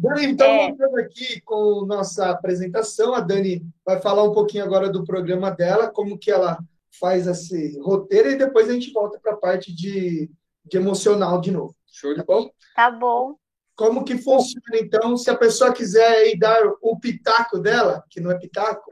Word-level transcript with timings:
Dani, 0.00 0.24
então, 0.24 0.46
é... 0.46 0.68
voltando 0.68 0.98
aqui 0.98 1.40
com 1.42 1.84
nossa 1.84 2.30
apresentação, 2.30 3.14
a 3.14 3.20
Dani 3.20 3.62
vai 3.84 4.00
falar 4.00 4.24
um 4.24 4.32
pouquinho 4.32 4.64
agora 4.64 4.88
do 4.88 5.04
programa 5.04 5.50
dela, 5.50 5.90
como 5.90 6.18
que 6.18 6.30
ela 6.30 6.58
faz 6.98 7.26
esse 7.26 7.78
roteiro, 7.80 8.30
e 8.30 8.38
depois 8.38 8.68
a 8.68 8.72
gente 8.72 8.92
volta 8.92 9.18
para 9.20 9.32
a 9.32 9.36
parte 9.36 9.74
de, 9.74 10.30
de 10.64 10.76
emocional 10.78 11.40
de 11.40 11.50
novo. 11.50 11.76
Show 11.86 12.14
de 12.14 12.24
bola? 12.24 12.50
Tá 12.74 12.90
bom. 12.90 13.36
Como 13.76 14.04
que 14.04 14.16
funciona, 14.16 14.78
então, 14.78 15.16
se 15.16 15.28
a 15.30 15.36
pessoa 15.36 15.72
quiser 15.72 16.28
ir 16.28 16.38
dar 16.38 16.62
o 16.80 16.98
pitaco 16.98 17.58
dela, 17.58 18.02
que 18.08 18.20
não 18.20 18.30
é 18.30 18.38
pitaco, 18.38 18.90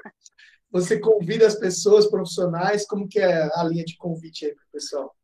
você 0.71 0.99
convida 1.01 1.47
as 1.47 1.55
pessoas 1.55 2.07
profissionais, 2.07 2.87
como 2.87 3.09
que 3.09 3.19
é 3.19 3.49
a 3.55 3.65
linha 3.65 3.85
de 3.85 3.97
convite 3.97 4.45
aí 4.45 4.55
para 4.55 4.65
o 4.65 4.73
pessoal? 4.73 5.15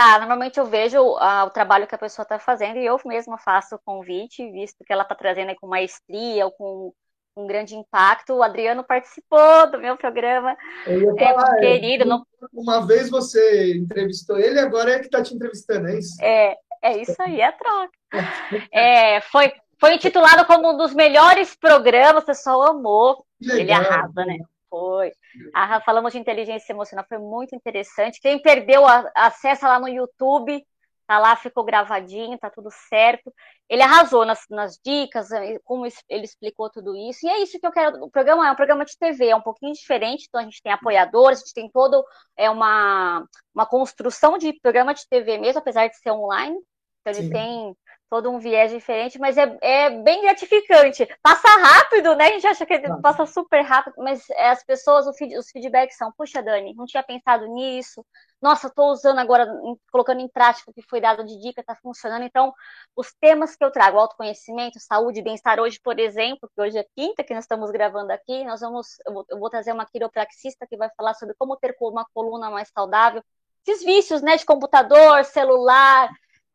Ah, 0.00 0.16
normalmente 0.20 0.60
eu 0.60 0.64
vejo 0.64 1.16
ah, 1.18 1.44
o 1.44 1.50
trabalho 1.50 1.84
que 1.84 1.94
a 1.94 1.98
pessoa 1.98 2.22
está 2.22 2.38
fazendo 2.38 2.78
e 2.78 2.86
eu 2.86 3.00
mesma 3.04 3.36
faço 3.36 3.74
o 3.74 3.80
convite, 3.84 4.48
visto 4.52 4.84
que 4.84 4.92
ela 4.92 5.02
está 5.02 5.12
trazendo 5.12 5.52
com 5.56 5.66
maestria 5.66 6.44
ou 6.44 6.52
com 6.52 6.94
um 7.36 7.48
grande 7.48 7.74
impacto. 7.74 8.34
O 8.34 8.42
Adriano 8.44 8.84
participou 8.84 9.68
do 9.72 9.80
meu 9.80 9.96
programa. 9.96 10.56
Eu 10.86 11.18
ia 11.18 11.34
falar, 11.34 11.58
é, 11.58 11.60
querido. 11.60 12.04
Não... 12.04 12.24
Uma 12.52 12.86
vez 12.86 13.10
você 13.10 13.76
entrevistou 13.76 14.38
ele, 14.38 14.60
agora 14.60 14.92
é 14.92 14.98
que 15.00 15.06
está 15.06 15.20
te 15.20 15.34
entrevistando, 15.34 15.88
é 15.88 15.98
isso? 15.98 16.22
É, 16.22 16.54
é 16.80 17.02
isso 17.02 17.16
aí, 17.20 17.40
é 17.40 17.50
troca. 17.50 17.98
É, 18.72 19.20
foi, 19.20 19.52
foi 19.80 19.94
intitulado 19.94 20.46
como 20.46 20.72
um 20.72 20.76
dos 20.76 20.94
melhores 20.94 21.56
programas, 21.56 22.22
o 22.22 22.26
pessoal 22.26 22.62
amou. 22.62 23.26
Ele 23.42 23.72
arrasa, 23.72 24.24
né? 24.24 24.38
Foi. 24.70 25.12
Ah, 25.54 25.80
falamos 25.80 26.12
de 26.12 26.18
inteligência 26.18 26.72
emocional, 26.72 27.04
foi 27.08 27.18
muito 27.18 27.54
interessante. 27.54 28.20
Quem 28.20 28.40
perdeu, 28.40 28.84
acessa 29.14 29.68
lá 29.68 29.80
no 29.80 29.88
YouTube, 29.88 30.62
tá 31.08 31.18
lá, 31.18 31.34
ficou 31.36 31.64
gravadinho, 31.64 32.38
tá 32.38 32.50
tudo 32.50 32.68
certo. 32.70 33.32
Ele 33.66 33.82
arrasou 33.82 34.26
nas, 34.26 34.40
nas 34.50 34.78
dicas, 34.84 35.32
eh, 35.32 35.58
como 35.64 35.86
ele 36.06 36.24
explicou 36.24 36.68
tudo 36.70 36.94
isso. 36.94 37.26
E 37.26 37.30
é 37.30 37.42
isso 37.42 37.58
que 37.58 37.66
eu 37.66 37.72
quero. 37.72 38.04
O 38.04 38.10
programa 38.10 38.46
é 38.46 38.52
um 38.52 38.56
programa 38.56 38.84
de 38.84 38.96
TV, 38.98 39.28
é 39.28 39.36
um 39.36 39.40
pouquinho 39.40 39.72
diferente, 39.72 40.26
então 40.28 40.38
a 40.40 40.44
gente 40.44 40.62
tem 40.62 40.70
apoiadores, 40.70 41.38
a 41.38 41.40
gente 41.40 41.54
tem 41.54 41.70
todo 41.70 42.04
é 42.36 42.50
uma, 42.50 43.24
uma 43.54 43.64
construção 43.64 44.36
de 44.36 44.52
programa 44.60 44.92
de 44.92 45.08
TV 45.08 45.38
mesmo, 45.38 45.60
apesar 45.60 45.88
de 45.88 45.96
ser 45.96 46.10
online. 46.10 46.58
Então 47.00 47.12
ele 47.14 47.28
Sim. 47.28 47.32
tem 47.32 47.76
todo 48.10 48.30
um 48.30 48.38
viés 48.38 48.70
diferente, 48.70 49.18
mas 49.18 49.36
é, 49.36 49.58
é 49.60 49.90
bem 49.90 50.22
gratificante. 50.22 51.06
Passa 51.22 51.48
rápido, 51.48 52.14
né? 52.16 52.26
A 52.26 52.32
gente 52.32 52.46
acha 52.46 52.64
que 52.64 52.80
passa 53.02 53.26
super 53.26 53.62
rápido, 53.62 53.94
mas 53.98 54.24
as 54.30 54.64
pessoas, 54.64 55.06
os 55.06 55.50
feedbacks 55.50 55.96
são, 55.96 56.12
puxa, 56.12 56.42
Dani, 56.42 56.74
não 56.74 56.86
tinha 56.86 57.02
pensado 57.02 57.46
nisso. 57.46 58.04
Nossa, 58.40 58.68
estou 58.68 58.92
usando 58.92 59.18
agora, 59.18 59.46
colocando 59.90 60.20
em 60.20 60.28
prática 60.28 60.70
o 60.70 60.74
que 60.74 60.82
foi 60.82 61.00
dado 61.00 61.24
de 61.24 61.38
dica, 61.40 61.60
está 61.60 61.74
funcionando. 61.74 62.22
Então, 62.22 62.52
os 62.96 63.12
temas 63.20 63.56
que 63.56 63.64
eu 63.64 63.70
trago, 63.70 63.98
autoconhecimento, 63.98 64.78
saúde, 64.80 65.20
bem-estar, 65.20 65.60
hoje, 65.60 65.80
por 65.82 65.98
exemplo, 65.98 66.48
que 66.54 66.60
hoje 66.60 66.78
é 66.78 66.86
quinta, 66.96 67.24
que 67.24 67.34
nós 67.34 67.44
estamos 67.44 67.70
gravando 67.70 68.12
aqui, 68.12 68.44
nós 68.44 68.60
vamos, 68.60 68.98
eu 69.06 69.12
vou, 69.12 69.24
eu 69.28 69.38
vou 69.38 69.50
trazer 69.50 69.72
uma 69.72 69.86
quiropraxista 69.86 70.66
que 70.66 70.76
vai 70.76 70.88
falar 70.96 71.14
sobre 71.14 71.34
como 71.36 71.56
ter 71.56 71.76
uma 71.80 72.06
coluna 72.14 72.48
mais 72.50 72.68
saudável, 72.68 73.22
esses 73.66 73.84
vícios, 73.84 74.22
né, 74.22 74.36
de 74.36 74.46
computador, 74.46 75.24
celular, 75.24 76.08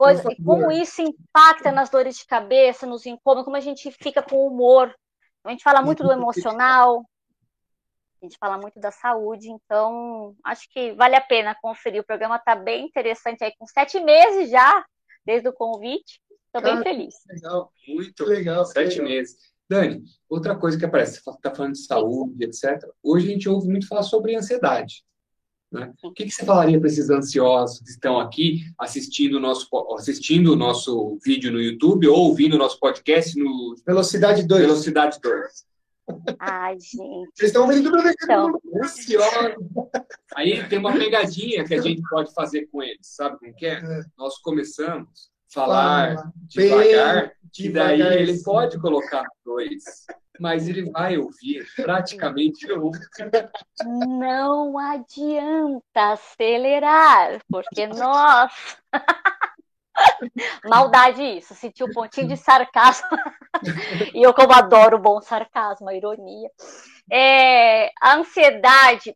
coisa, 0.03 0.31
e 0.31 0.43
como 0.43 0.71
isso 0.71 1.01
impacta 1.01 1.71
nas 1.71 1.89
dores 1.89 2.17
de 2.17 2.25
cabeça, 2.25 2.85
nos 2.85 3.05
incômodos, 3.05 3.45
como 3.45 3.57
a 3.57 3.61
gente 3.61 3.91
fica 3.91 4.21
com 4.21 4.35
o 4.37 4.47
humor. 4.47 4.93
A 5.43 5.49
gente 5.49 5.63
fala 5.63 5.81
muito 5.81 6.03
do 6.03 6.11
emocional, 6.11 7.05
a 8.21 8.25
gente 8.25 8.37
fala 8.37 8.57
muito 8.57 8.79
da 8.79 8.91
saúde, 8.91 9.49
então 9.49 10.35
acho 10.43 10.69
que 10.71 10.93
vale 10.93 11.15
a 11.15 11.21
pena 11.21 11.57
conferir. 11.61 12.01
O 12.01 12.05
programa 12.05 12.37
está 12.37 12.55
bem 12.55 12.85
interessante 12.85 13.43
aí, 13.43 13.53
com 13.57 13.65
sete 13.65 13.99
meses 13.99 14.49
já, 14.49 14.85
desde 15.25 15.49
o 15.49 15.53
convite. 15.53 16.21
Estou 16.45 16.61
bem 16.61 16.83
feliz. 16.83 17.15
Legal, 17.27 17.71
muito 17.87 18.25
legal. 18.25 18.65
Sete 18.65 18.99
legal. 18.99 19.07
meses. 19.07 19.53
Dani, 19.67 20.03
outra 20.29 20.55
coisa 20.55 20.77
que 20.77 20.85
aparece, 20.85 21.21
você 21.21 21.29
está 21.31 21.53
falando 21.53 21.73
de 21.73 21.85
saúde, 21.85 22.45
etc. 22.45 22.87
Hoje 23.01 23.27
a 23.27 23.31
gente 23.31 23.49
ouve 23.49 23.67
muito 23.67 23.87
falar 23.87 24.03
sobre 24.03 24.35
ansiedade. 24.35 25.03
Né? 25.73 25.91
O 26.03 26.11
que, 26.11 26.25
que 26.25 26.31
você 26.31 26.45
falaria 26.45 26.79
para 26.79 26.87
esses 26.87 27.09
ansiosos 27.09 27.79
que 27.79 27.89
estão 27.89 28.19
aqui 28.19 28.61
assistindo 28.79 29.35
o 29.37 29.39
nosso, 29.39 29.67
assistindo 29.97 30.53
o 30.53 30.55
nosso 30.55 31.17
vídeo 31.25 31.51
no 31.51 31.59
YouTube 31.59 32.07
ou 32.07 32.29
ouvindo 32.29 32.53
o 32.53 32.59
nosso 32.59 32.79
podcast 32.79 33.37
no 33.37 33.75
Velocidade 33.85 34.43
2? 34.43 34.61
Velocidade 34.61 35.19
2. 35.19 35.73
Ai, 36.39 36.77
gente. 36.79 37.31
Vocês 37.33 37.49
estão 37.49 37.67
vendo 37.67 37.89
então. 38.07 38.59
Aí 40.35 40.67
tem 40.67 40.77
uma 40.77 40.93
pegadinha 40.93 41.63
que 41.63 41.73
a 41.73 41.81
gente 41.81 42.01
pode 42.07 42.31
fazer 42.33 42.67
com 42.67 42.83
eles, 42.83 43.07
sabe 43.07 43.39
como 43.39 43.55
que 43.55 43.65
é? 43.65 43.79
é. 43.79 44.01
Nós 44.17 44.37
começamos 44.39 45.31
a 45.49 45.53
falar 45.53 46.15
Fala, 46.15 46.33
devagar, 46.47 47.31
e 47.57 47.69
daí 47.69 48.01
ele 48.01 48.43
pode 48.43 48.79
colocar 48.79 49.25
dois 49.43 49.83
mas 50.39 50.67
ele 50.67 50.89
vai 50.89 51.17
ouvir 51.17 51.65
praticamente 51.75 52.71
o 52.71 52.91
Não 54.07 54.77
adianta 54.77 56.11
acelerar, 56.13 57.39
porque 57.49 57.87
nós. 57.87 58.77
Maldade 60.65 61.21
isso, 61.21 61.53
sentiu 61.53 61.85
um 61.85 61.93
pontinho 61.93 62.27
de 62.27 62.37
sarcasmo. 62.37 63.07
e 64.13 64.23
eu, 64.23 64.33
como 64.33 64.51
adoro 64.53 64.97
o 64.97 65.01
bom 65.01 65.21
sarcasmo, 65.21 65.87
a 65.87 65.93
ironia. 65.93 66.49
É, 67.11 67.91
a 68.01 68.15
ansiedade, 68.15 69.15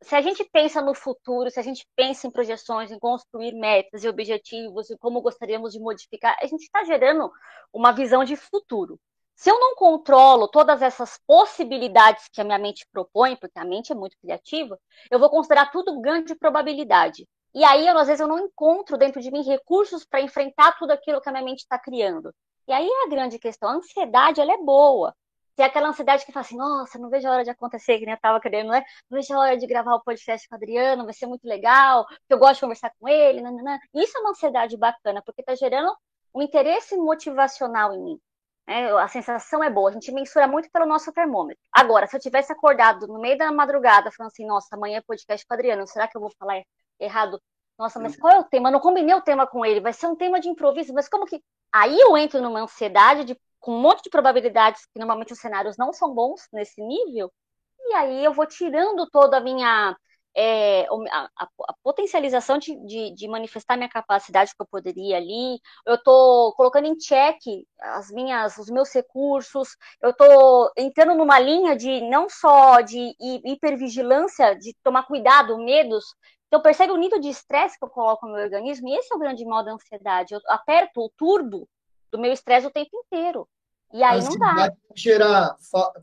se 0.00 0.16
a 0.16 0.20
gente 0.20 0.44
pensa 0.52 0.82
no 0.82 0.94
futuro, 0.94 1.50
se 1.50 1.60
a 1.60 1.62
gente 1.62 1.86
pensa 1.94 2.26
em 2.26 2.30
projeções, 2.30 2.90
em 2.90 2.98
construir 2.98 3.52
metas 3.52 4.02
e 4.02 4.08
objetivos 4.08 4.90
e 4.90 4.98
como 4.98 5.22
gostaríamos 5.22 5.72
de 5.72 5.78
modificar, 5.78 6.36
a 6.42 6.46
gente 6.46 6.62
está 6.62 6.82
gerando 6.84 7.30
uma 7.72 7.92
visão 7.92 8.24
de 8.24 8.34
futuro. 8.34 8.98
Se 9.42 9.50
eu 9.50 9.58
não 9.58 9.74
controlo 9.74 10.46
todas 10.46 10.80
essas 10.82 11.18
possibilidades 11.26 12.28
que 12.32 12.40
a 12.40 12.44
minha 12.44 12.60
mente 12.60 12.86
propõe, 12.92 13.34
porque 13.34 13.58
a 13.58 13.64
mente 13.64 13.90
é 13.90 13.94
muito 13.94 14.16
criativa, 14.18 14.78
eu 15.10 15.18
vou 15.18 15.28
considerar 15.28 15.72
tudo 15.72 16.00
ganho 16.00 16.24
de 16.24 16.36
probabilidade. 16.36 17.26
E 17.52 17.64
aí, 17.64 17.84
eu, 17.88 17.98
às 17.98 18.06
vezes, 18.06 18.20
eu 18.20 18.28
não 18.28 18.38
encontro 18.38 18.96
dentro 18.96 19.20
de 19.20 19.32
mim 19.32 19.42
recursos 19.42 20.04
para 20.04 20.20
enfrentar 20.20 20.78
tudo 20.78 20.92
aquilo 20.92 21.20
que 21.20 21.28
a 21.28 21.32
minha 21.32 21.44
mente 21.44 21.58
está 21.58 21.76
criando. 21.76 22.32
E 22.68 22.72
aí 22.72 22.86
é 22.86 23.04
a 23.04 23.08
grande 23.08 23.36
questão. 23.36 23.68
A 23.68 23.72
ansiedade, 23.72 24.40
ela 24.40 24.52
é 24.52 24.58
boa. 24.58 25.12
Tem 25.56 25.66
aquela 25.66 25.88
ansiedade 25.88 26.24
que 26.24 26.30
fala 26.30 26.46
assim, 26.46 26.56
nossa, 26.56 26.96
não 26.96 27.10
vejo 27.10 27.26
a 27.26 27.32
hora 27.32 27.42
de 27.42 27.50
acontecer, 27.50 27.98
que 27.98 28.04
nem 28.04 28.12
eu 28.12 28.16
estava 28.16 28.40
querendo, 28.40 28.68
né? 28.70 28.84
Não 29.10 29.18
vejo 29.18 29.34
a 29.34 29.40
hora 29.40 29.56
de 29.56 29.66
gravar 29.66 29.96
o 29.96 30.04
podcast 30.04 30.48
com 30.48 30.54
o 30.54 30.56
Adriano, 30.56 31.04
vai 31.04 31.14
ser 31.14 31.26
muito 31.26 31.48
legal, 31.48 32.06
eu 32.28 32.38
gosto 32.38 32.54
de 32.54 32.60
conversar 32.60 32.92
com 32.96 33.08
ele. 33.08 33.42
Nanana. 33.42 33.80
Isso 33.92 34.16
é 34.16 34.20
uma 34.20 34.30
ansiedade 34.30 34.76
bacana, 34.76 35.20
porque 35.26 35.42
está 35.42 35.56
gerando 35.56 35.92
um 36.32 36.42
interesse 36.42 36.96
motivacional 36.96 37.92
em 37.92 38.00
mim. 38.00 38.20
Né? 38.66 38.90
A 38.92 39.08
sensação 39.08 39.62
é 39.62 39.70
boa, 39.70 39.90
a 39.90 39.92
gente 39.92 40.12
mensura 40.12 40.46
muito 40.46 40.70
pelo 40.70 40.86
nosso 40.86 41.12
termômetro. 41.12 41.62
Agora, 41.72 42.06
se 42.06 42.16
eu 42.16 42.20
tivesse 42.20 42.52
acordado 42.52 43.06
no 43.06 43.20
meio 43.20 43.36
da 43.36 43.50
madrugada 43.50 44.10
falando 44.10 44.30
assim, 44.32 44.46
nossa, 44.46 44.74
amanhã 44.74 44.98
é 44.98 45.02
podcast 45.02 45.46
com 45.46 45.54
o 45.54 45.56
Adriano, 45.56 45.86
será 45.86 46.08
que 46.08 46.16
eu 46.16 46.20
vou 46.20 46.30
falar 46.38 46.62
errado? 46.98 47.40
Nossa, 47.78 47.98
mas 47.98 48.16
qual 48.16 48.32
é 48.32 48.38
o 48.38 48.44
tema? 48.44 48.68
Eu 48.68 48.72
não 48.74 48.80
combinei 48.80 49.14
o 49.14 49.22
tema 49.22 49.46
com 49.46 49.64
ele, 49.64 49.80
vai 49.80 49.92
ser 49.92 50.06
um 50.06 50.16
tema 50.16 50.38
de 50.38 50.48
improviso, 50.48 50.92
mas 50.92 51.08
como 51.08 51.26
que. 51.26 51.42
Aí 51.72 51.98
eu 51.98 52.16
entro 52.16 52.40
numa 52.40 52.60
ansiedade 52.60 53.24
de, 53.24 53.36
com 53.58 53.74
um 53.74 53.80
monte 53.80 54.02
de 54.04 54.10
probabilidades, 54.10 54.84
que 54.86 54.98
normalmente 54.98 55.32
os 55.32 55.40
cenários 55.40 55.76
não 55.76 55.92
são 55.92 56.14
bons 56.14 56.46
nesse 56.52 56.80
nível, 56.82 57.32
e 57.80 57.94
aí 57.94 58.24
eu 58.24 58.32
vou 58.32 58.46
tirando 58.46 59.08
toda 59.10 59.38
a 59.38 59.40
minha 59.40 59.96
é, 60.34 60.86
a, 61.10 61.28
a, 61.36 61.74
potencialização 61.82 62.58
de, 62.58 62.74
de, 62.86 63.14
de, 63.14 63.28
manifestar 63.28 63.76
minha 63.76 63.88
capacidade 63.88 64.52
que 64.54 64.62
eu 64.62 64.66
poderia 64.66 65.16
ali, 65.16 65.60
eu 65.86 65.94
estou 65.94 66.52
colocando 66.54 66.86
em 66.86 66.98
xeque 66.98 67.66
as 67.78 68.10
minhas, 68.10 68.56
os 68.56 68.70
meus 68.70 68.92
recursos, 68.92 69.76
eu 70.00 70.10
estou 70.10 70.70
entrando 70.76 71.14
numa 71.14 71.38
linha 71.38 71.76
de 71.76 72.00
não 72.08 72.28
só 72.30 72.80
de 72.80 73.14
hipervigilância, 73.20 74.54
de 74.54 74.74
tomar 74.82 75.02
cuidado, 75.04 75.58
medos, 75.58 76.04
então 76.46 76.62
percebe 76.62 76.92
o 76.92 76.98
nível 76.98 77.18
de 77.18 77.28
estresse 77.28 77.78
que 77.78 77.84
eu 77.84 77.90
coloco 77.90 78.26
no 78.26 78.34
meu 78.34 78.44
organismo, 78.44 78.88
e 78.88 78.94
esse 78.96 79.12
é 79.12 79.16
o 79.16 79.18
grande 79.18 79.44
mal 79.44 79.64
da 79.64 79.72
ansiedade, 79.72 80.34
eu 80.34 80.40
aperto 80.48 81.00
o 81.00 81.10
turbo 81.10 81.68
do 82.10 82.18
meu 82.18 82.32
estresse 82.32 82.66
o 82.66 82.70
tempo 82.70 82.90
inteiro, 82.94 83.46
e 83.92 84.02
aí 84.02 84.22
não 84.22 84.38
dá. 84.38 84.72
gerar 84.94 85.56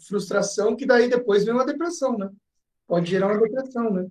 frustração, 0.08 0.76
que 0.76 0.86
daí 0.86 1.10
depois 1.10 1.44
vem 1.44 1.54
uma 1.54 1.66
depressão, 1.66 2.16
né? 2.16 2.30
Pode 2.88 3.10
gerar 3.10 3.28
uma 3.28 3.40
depressão, 3.40 3.92
né? 3.92 4.08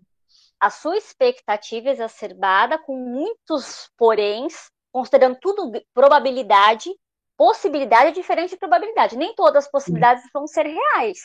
A 0.60 0.70
sua 0.70 0.96
expectativa 0.96 1.90
exacerbada, 1.90 2.78
com 2.78 2.96
muitos 2.96 3.90
poréns, 3.96 4.70
considerando 4.93 5.38
tudo 5.40 5.72
probabilidade, 5.94 6.90
possibilidade 7.37 8.08
é 8.08 8.12
diferente 8.12 8.50
de 8.50 8.56
probabilidade. 8.56 9.16
Nem 9.16 9.34
todas 9.34 9.64
as 9.64 9.70
possibilidades 9.70 10.25
vão 10.32 10.46
ser 10.46 10.66
reais. 10.66 11.19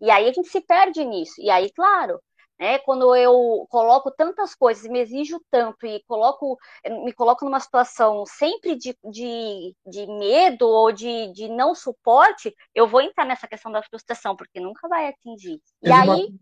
E 0.00 0.10
aí 0.10 0.28
a 0.28 0.32
gente 0.32 0.48
se 0.48 0.60
perde 0.60 1.04
nisso. 1.04 1.34
E 1.38 1.50
aí, 1.50 1.70
claro, 1.72 2.20
né, 2.58 2.78
quando 2.80 3.14
eu 3.14 3.66
coloco 3.68 4.10
tantas 4.10 4.54
coisas, 4.54 4.88
me 4.90 5.00
exijo 5.00 5.40
tanto 5.50 5.86
e 5.86 6.02
coloco, 6.06 6.58
me 7.04 7.12
coloco 7.12 7.44
numa 7.44 7.60
situação 7.60 8.24
sempre 8.26 8.76
de, 8.76 8.96
de, 9.04 9.74
de 9.86 10.06
medo 10.06 10.66
ou 10.66 10.92
de, 10.92 11.32
de 11.32 11.48
não 11.48 11.74
suporte, 11.74 12.54
eu 12.74 12.86
vou 12.88 13.00
entrar 13.00 13.24
nessa 13.24 13.46
questão 13.46 13.70
da 13.70 13.82
frustração, 13.82 14.36
porque 14.36 14.60
nunca 14.60 14.88
vai 14.88 15.08
atingir. 15.08 15.60
E 15.82 15.92
aí 15.92 16.34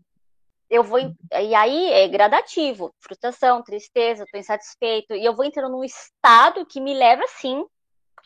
eu 0.73 0.83
vou 0.83 0.99
e 0.99 1.55
aí 1.55 1.91
é 1.91 2.07
gradativo, 2.07 2.93
frustração, 2.99 3.63
tristeza, 3.63 4.23
estou 4.23 4.39
insatisfeito 4.39 5.13
e 5.13 5.23
eu 5.23 5.35
vou 5.35 5.45
entrando 5.45 5.71
num 5.71 5.83
estado 5.83 6.65
que 6.65 6.81
me 6.81 6.93
leva 6.93 7.23
assim 7.23 7.63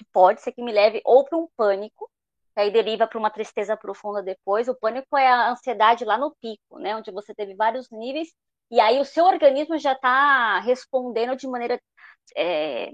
pode 0.06 0.42
ser 0.42 0.52
que 0.52 0.62
me 0.62 0.72
leve 0.72 1.02
ou 1.06 1.24
para 1.24 1.38
um 1.38 1.48
pânico, 1.56 2.10
que 2.54 2.60
aí 2.60 2.72
deriva 2.72 3.08
para 3.08 3.18
uma 3.18 3.30
tristeza 3.30 3.76
profunda 3.78 4.22
depois. 4.22 4.68
O 4.68 4.76
pânico 4.76 5.18
é 5.18 5.28
a 5.28 5.52
ansiedade 5.52 6.06
lá 6.06 6.18
no 6.18 6.36
pico, 6.42 6.80
né? 6.80 6.96
Onde 6.96 7.12
você 7.12 7.34
teve 7.34 7.56
vários 7.56 7.90
níveis, 7.92 8.30
e 8.70 8.80
aí 8.80 9.00
o 9.00 9.06
seu 9.06 9.26
organismo 9.26 9.78
já 9.78 9.94
está 9.94 10.60
respondendo 10.60 11.36
de 11.36 11.48
maneira, 11.48 11.82
é, 12.36 12.92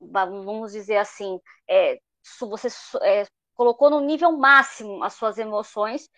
vamos 0.00 0.72
dizer 0.72 0.98
assim, 0.98 1.40
é, 1.68 1.98
você 2.40 2.68
é, 3.02 3.26
colocou 3.54 3.90
no 3.90 4.00
nível 4.00 4.32
máximo 4.32 5.02
as 5.02 5.14
suas 5.14 5.38
emoções 5.38 6.08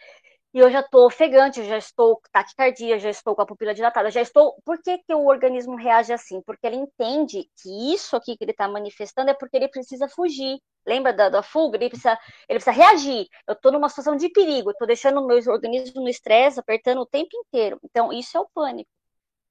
e 0.56 0.58
eu 0.58 0.70
já 0.70 0.81
estou 0.81 1.05
ofegante, 1.05 1.62
já 1.64 1.76
estou 1.76 2.19
taquicardia, 2.32 2.99
já 2.99 3.11
estou 3.11 3.37
com 3.37 3.43
a 3.43 3.47
pupila 3.47 3.75
dilatada, 3.75 4.11
já 4.11 4.23
estou. 4.23 4.55
Por 4.64 4.81
que, 4.82 4.97
que 5.00 5.14
o 5.14 5.26
organismo 5.26 5.76
reage 5.76 6.14
assim? 6.14 6.41
Porque 6.41 6.67
ele 6.67 6.76
entende 6.76 7.47
que 7.62 7.93
isso 7.93 8.17
aqui 8.17 8.38
que 8.38 8.43
ele 8.44 8.53
está 8.53 8.67
manifestando 8.67 9.31
é 9.31 9.35
porque 9.35 9.58
ele 9.58 9.69
precisa 9.69 10.08
fugir. 10.08 10.58
Lembra 10.87 11.12
da, 11.12 11.29
da 11.29 11.43
fuga? 11.43 11.76
Ele 11.76 11.91
precisa, 11.91 12.19
ele 12.49 12.58
precisa 12.58 12.70
reagir. 12.73 13.29
Eu 13.47 13.53
estou 13.53 13.70
numa 13.70 13.91
situação 13.91 14.17
de 14.17 14.31
perigo, 14.31 14.70
estou 14.70 14.87
deixando 14.87 15.20
o 15.20 15.26
meu 15.26 15.37
organismo 15.47 16.00
no 16.00 16.08
estresse, 16.08 16.59
apertando 16.59 17.02
o 17.02 17.06
tempo 17.06 17.29
inteiro. 17.37 17.79
Então, 17.85 18.11
isso 18.11 18.35
é 18.38 18.41
o 18.41 18.49
pânico. 18.55 18.88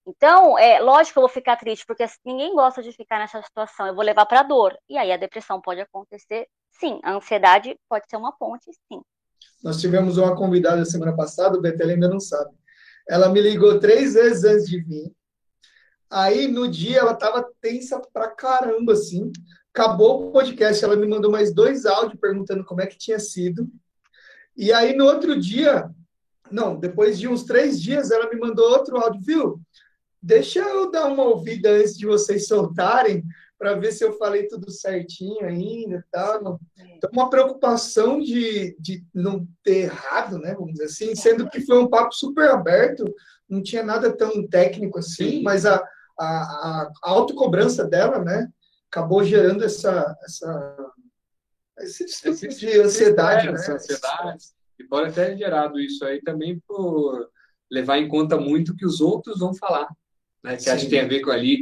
Então, 0.07 0.57
é 0.57 0.79
lógico 0.79 1.13
que 1.13 1.19
eu 1.19 1.23
vou 1.23 1.29
ficar 1.29 1.55
triste, 1.57 1.85
porque 1.85 2.03
ninguém 2.25 2.55
gosta 2.55 2.81
de 2.81 2.91
ficar 2.91 3.19
nessa 3.19 3.41
situação. 3.43 3.85
Eu 3.85 3.95
vou 3.95 4.03
levar 4.03 4.25
para 4.25 4.41
dor. 4.41 4.75
E 4.89 4.97
aí 4.97 5.11
a 5.11 5.17
depressão 5.17 5.61
pode 5.61 5.81
acontecer, 5.81 6.47
sim. 6.71 6.99
A 7.03 7.11
ansiedade 7.13 7.79
pode 7.87 8.09
ser 8.09 8.17
uma 8.17 8.31
ponte, 8.35 8.71
sim. 8.91 9.01
Nós 9.63 9.79
tivemos 9.81 10.17
uma 10.17 10.35
convidada 10.35 10.85
semana 10.85 11.15
passada, 11.15 11.57
o 11.57 11.61
Betel 11.61 11.89
ainda 11.89 12.07
não 12.07 12.19
sabe. 12.19 12.51
Ela 13.07 13.29
me 13.29 13.41
ligou 13.41 13.79
três 13.79 14.13
vezes 14.13 14.43
antes 14.43 14.67
de 14.67 14.81
vir. 14.81 15.11
Aí, 16.09 16.47
no 16.47 16.67
dia, 16.67 16.99
ela 16.99 17.13
estava 17.13 17.47
tensa 17.61 17.99
pra 18.13 18.27
caramba, 18.29 18.93
assim. 18.93 19.31
Acabou 19.73 20.27
o 20.27 20.31
podcast, 20.31 20.83
ela 20.83 20.95
me 20.95 21.07
mandou 21.07 21.31
mais 21.31 21.53
dois 21.53 21.85
áudios 21.85 22.19
perguntando 22.19 22.63
como 22.63 22.81
é 22.81 22.87
que 22.87 22.97
tinha 22.97 23.19
sido. 23.19 23.67
E 24.55 24.71
aí, 24.71 24.95
no 24.95 25.05
outro 25.05 25.39
dia, 25.39 25.89
não, 26.51 26.79
depois 26.79 27.19
de 27.19 27.27
uns 27.27 27.43
três 27.43 27.81
dias, 27.81 28.11
ela 28.11 28.29
me 28.29 28.39
mandou 28.39 28.69
outro 28.71 28.97
áudio, 28.97 29.21
viu? 29.21 29.61
Deixa 30.21 30.59
eu 30.59 30.89
dar 30.89 31.07
uma 31.07 31.23
ouvida 31.23 31.69
antes 31.69 31.97
de 31.97 32.05
vocês 32.05 32.47
soltarem, 32.47 33.23
para 33.57 33.73
ver 33.73 33.91
se 33.91 34.03
eu 34.03 34.17
falei 34.17 34.47
tudo 34.47 34.69
certinho 34.69 35.45
ainda, 35.45 36.05
tal. 36.11 36.59
Então, 36.77 37.09
uma 37.13 37.29
preocupação 37.29 38.19
de, 38.19 38.75
de 38.79 39.03
não 39.13 39.47
ter 39.63 39.85
errado, 39.85 40.37
né, 40.37 40.53
vamos 40.53 40.73
dizer 40.73 40.85
assim, 40.85 41.15
sendo 41.15 41.49
que 41.49 41.61
foi 41.61 41.77
um 41.77 41.87
papo 41.87 42.13
super 42.13 42.49
aberto, 42.49 43.05
não 43.47 43.63
tinha 43.63 43.83
nada 43.83 44.15
tão 44.15 44.45
técnico 44.47 44.99
assim, 44.99 45.41
mas 45.41 45.65
a, 45.65 45.75
a, 46.19 46.91
a 47.03 47.09
autocobrança 47.09 47.85
dela, 47.85 48.19
né, 48.19 48.49
acabou 48.89 49.23
gerando 49.23 49.63
essa, 49.63 50.15
essa 50.23 50.91
esse 51.79 52.05
tipo 52.05 52.55
de 52.55 52.79
ansiedade, 52.79 53.47
né? 53.47 53.53
ansiedade. 53.53 54.45
E 54.79 54.83
pode 54.85 55.09
até 55.09 55.31
ter 55.31 55.37
gerado 55.37 55.79
isso 55.79 56.05
aí 56.05 56.21
também 56.21 56.61
por 56.65 57.29
levar 57.69 57.97
em 57.97 58.07
conta 58.07 58.37
muito 58.37 58.71
o 58.71 58.75
que 58.75 58.85
os 58.85 59.01
outros 59.01 59.39
vão 59.39 59.53
falar, 59.53 59.89
né? 60.43 60.55
Que 60.55 60.63
Sim. 60.63 60.69
acho 60.69 60.83
que 60.85 60.89
tem 60.89 61.01
a 61.01 61.07
ver 61.07 61.21
com 61.21 61.31
ali 61.31 61.61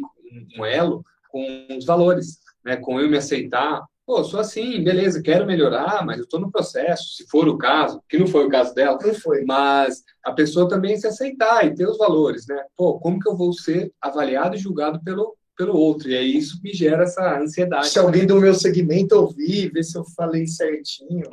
um 0.57 0.65
elo 0.65 1.03
com 1.33 1.67
os 1.75 1.85
valores, 1.85 2.37
né? 2.63 2.77
Com 2.77 2.99
eu 2.99 3.09
me 3.09 3.17
aceitar, 3.17 3.83
pô, 4.05 4.23
sou 4.23 4.39
assim, 4.39 4.83
beleza, 4.83 5.21
quero 5.21 5.45
melhorar, 5.45 6.05
mas 6.05 6.19
eu 6.19 6.25
estou 6.25 6.39
no 6.39 6.51
processo, 6.51 7.15
se 7.15 7.27
for 7.27 7.47
o 7.47 7.57
caso, 7.57 8.01
que 8.07 8.19
não 8.19 8.27
foi 8.27 8.45
o 8.45 8.49
caso 8.49 8.73
dela, 8.75 8.99
não 9.01 9.13
foi. 9.15 9.43
mas 9.43 10.03
a 10.23 10.31
pessoa 10.31 10.69
também 10.69 10.95
se 10.95 11.07
aceitar 11.07 11.65
e 11.65 11.73
ter 11.73 11.87
os 11.87 11.97
valores, 11.97 12.45
né? 12.47 12.63
Pô, 12.77 12.99
como 12.99 13.19
que 13.19 13.27
eu 13.27 13.35
vou 13.35 13.51
ser 13.51 13.91
avaliado 13.99 14.55
e 14.55 14.59
julgado 14.59 15.03
pelo 15.03 15.35
pelo 15.55 15.77
outro, 15.77 16.09
e 16.09 16.17
aí 16.17 16.35
isso 16.35 16.59
me 16.63 16.73
gera 16.73 17.03
essa 17.03 17.39
ansiedade. 17.39 17.89
Se 17.89 17.99
alguém 17.99 18.25
do 18.25 18.41
meu 18.41 18.55
segmento 18.55 19.15
ouvir, 19.15 19.71
ver 19.71 19.83
se 19.83 19.95
eu 19.95 20.03
falei 20.03 20.47
certinho. 20.47 21.23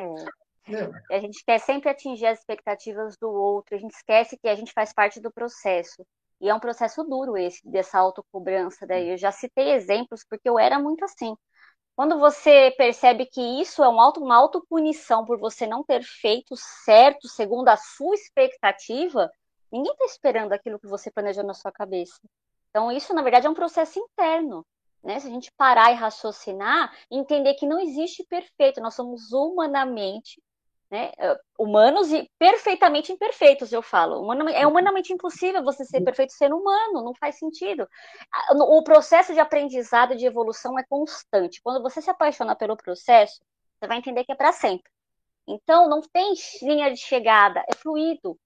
É. 0.69 1.17
A 1.17 1.19
gente 1.19 1.43
quer 1.43 1.58
sempre 1.58 1.88
atingir 1.88 2.26
as 2.26 2.38
expectativas 2.38 3.17
do 3.17 3.31
outro, 3.31 3.75
a 3.75 3.79
gente 3.79 3.94
esquece 3.94 4.37
que 4.37 4.47
a 4.47 4.55
gente 4.55 4.75
faz 4.75 4.93
parte 4.93 5.20
do 5.20 5.32
processo. 5.32 6.05
E 6.40 6.48
é 6.48 6.54
um 6.54 6.60
processo 6.60 7.04
duro 7.04 7.37
esse, 7.37 7.60
dessa 7.69 7.98
autocobrança. 7.98 8.87
Daí 8.87 9.10
eu 9.10 9.16
já 9.19 9.31
citei 9.31 9.72
exemplos, 9.72 10.25
porque 10.28 10.48
eu 10.48 10.58
era 10.58 10.78
muito 10.78 11.04
assim. 11.04 11.34
Quando 11.94 12.19
você 12.19 12.72
percebe 12.78 13.26
que 13.26 13.40
isso 13.60 13.84
é 13.84 13.88
um 13.88 14.00
auto, 14.00 14.22
uma 14.22 14.37
autopunição 14.37 15.25
por 15.25 15.38
você 15.38 15.66
não 15.66 15.84
ter 15.84 16.02
feito 16.02 16.54
certo 16.56 17.28
segundo 17.28 17.69
a 17.69 17.76
sua 17.76 18.14
expectativa, 18.14 19.31
ninguém 19.70 19.92
está 19.92 20.06
esperando 20.06 20.52
aquilo 20.52 20.78
que 20.78 20.87
você 20.87 21.10
planejou 21.10 21.44
na 21.44 21.52
sua 21.52 21.70
cabeça. 21.70 22.19
Então, 22.70 22.90
isso, 22.90 23.12
na 23.12 23.22
verdade, 23.22 23.46
é 23.46 23.50
um 23.50 23.54
processo 23.54 23.98
interno. 23.98 24.64
Né? 25.02 25.19
Se 25.19 25.26
a 25.26 25.31
gente 25.31 25.52
parar 25.56 25.92
e 25.92 25.94
raciocinar, 25.94 26.94
entender 27.10 27.54
que 27.54 27.66
não 27.66 27.81
existe 27.81 28.25
perfeito, 28.25 28.81
nós 28.81 28.94
somos 28.94 29.32
humanamente 29.32 30.40
né? 30.90 31.12
Humanos 31.58 32.12
e 32.12 32.28
perfeitamente 32.38 33.12
imperfeitos, 33.12 33.72
eu 33.72 33.81
falo. 33.81 34.32
É 34.50 34.66
humanamente 34.66 35.12
impossível 35.12 35.62
você 35.62 35.84
ser 35.84 36.00
perfeito 36.00 36.32
sendo 36.32 36.56
humano, 36.56 37.04
não 37.04 37.14
faz 37.14 37.38
sentido. 37.38 37.88
O 38.50 38.82
processo 38.82 39.32
de 39.32 39.40
aprendizado 39.40 40.14
e 40.14 40.16
de 40.16 40.26
evolução 40.26 40.78
é 40.78 40.84
constante. 40.88 41.60
Quando 41.62 41.82
você 41.82 42.02
se 42.02 42.10
apaixona 42.10 42.56
pelo 42.56 42.76
processo, 42.76 43.40
você 43.78 43.87
vai 43.87 43.98
entender 43.98 44.25
que 44.25 44.32
é 44.32 44.34
para 44.34 44.52
sempre. 44.52 44.90
Então, 45.46 45.88
não 45.88 46.00
tem 46.00 46.34
linha 46.62 46.90
de 46.90 46.98
chegada, 46.98 47.64
é 47.69 47.75
fluido. 47.75 48.37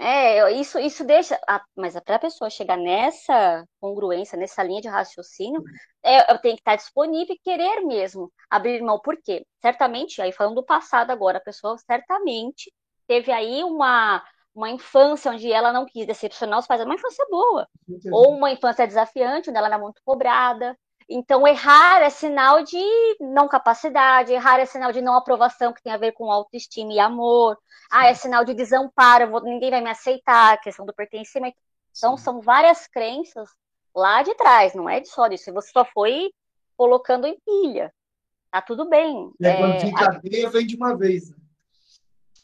É, 0.00 0.52
isso, 0.52 0.78
isso 0.78 1.04
deixa. 1.04 1.38
mas 1.76 1.98
para 2.00 2.16
a 2.16 2.20
pessoa 2.20 2.48
chegar 2.48 2.76
nessa 2.76 3.64
congruência, 3.80 4.38
nessa 4.38 4.62
linha 4.62 4.80
de 4.80 4.88
raciocínio, 4.88 5.60
é, 6.04 6.32
eu 6.32 6.38
tenho 6.38 6.54
que 6.54 6.60
estar 6.60 6.76
disponível 6.76 7.34
e 7.34 7.38
querer 7.38 7.80
mesmo 7.80 8.32
abrir 8.48 8.80
mão. 8.80 9.00
Por 9.00 9.16
quê? 9.20 9.44
Certamente, 9.60 10.22
aí 10.22 10.30
falando 10.30 10.54
do 10.54 10.64
passado 10.64 11.10
agora, 11.10 11.38
a 11.38 11.42
pessoa 11.42 11.76
certamente 11.78 12.72
teve 13.08 13.32
aí 13.32 13.64
uma, 13.64 14.22
uma 14.54 14.70
infância 14.70 15.32
onde 15.32 15.50
ela 15.52 15.72
não 15.72 15.84
quis 15.84 16.06
decepcionar 16.06 16.60
os 16.60 16.66
pais, 16.66 16.80
uma 16.80 16.94
infância 16.94 17.26
boa. 17.28 17.68
Ou 18.12 18.36
uma 18.36 18.52
infância 18.52 18.86
desafiante, 18.86 19.50
onde 19.50 19.58
ela 19.58 19.66
era 19.66 19.78
muito 19.78 20.00
cobrada, 20.04 20.78
então, 21.08 21.46
errar 21.46 22.02
é 22.02 22.10
sinal 22.10 22.62
de 22.62 22.82
não 23.18 23.48
capacidade, 23.48 24.32
errar 24.32 24.60
é 24.60 24.66
sinal 24.66 24.92
de 24.92 25.00
não 25.00 25.16
aprovação, 25.16 25.72
que 25.72 25.82
tem 25.82 25.92
a 25.92 25.96
ver 25.96 26.12
com 26.12 26.30
autoestima 26.30 26.92
e 26.92 26.98
amor. 26.98 27.58
Ah, 27.90 28.08
é 28.08 28.14
sinal 28.14 28.44
de 28.44 28.52
desamparo, 28.52 29.30
vou, 29.30 29.40
ninguém 29.40 29.70
vai 29.70 29.80
me 29.80 29.88
aceitar, 29.88 30.60
questão 30.60 30.84
do 30.84 30.92
pertencimento. 30.92 31.56
Então, 31.96 32.16
Sim. 32.16 32.24
são 32.24 32.40
várias 32.42 32.86
crenças 32.86 33.48
lá 33.94 34.22
de 34.22 34.34
trás, 34.34 34.74
não 34.74 34.88
é 34.88 35.02
só 35.04 35.28
disso. 35.28 35.52
Você 35.54 35.70
só 35.70 35.84
foi 35.84 36.30
colocando 36.76 37.26
em 37.26 37.40
pilha. 37.40 37.92
Tá 38.50 38.60
tudo 38.60 38.88
bem. 38.88 39.32
E 39.40 39.46
é, 39.46 39.56
quando 39.56 39.80
fica 39.80 40.46
a... 40.46 40.50
vem 40.50 40.66
de 40.66 40.76
uma 40.76 40.94
vez. 40.94 41.30
Né? 41.30 41.36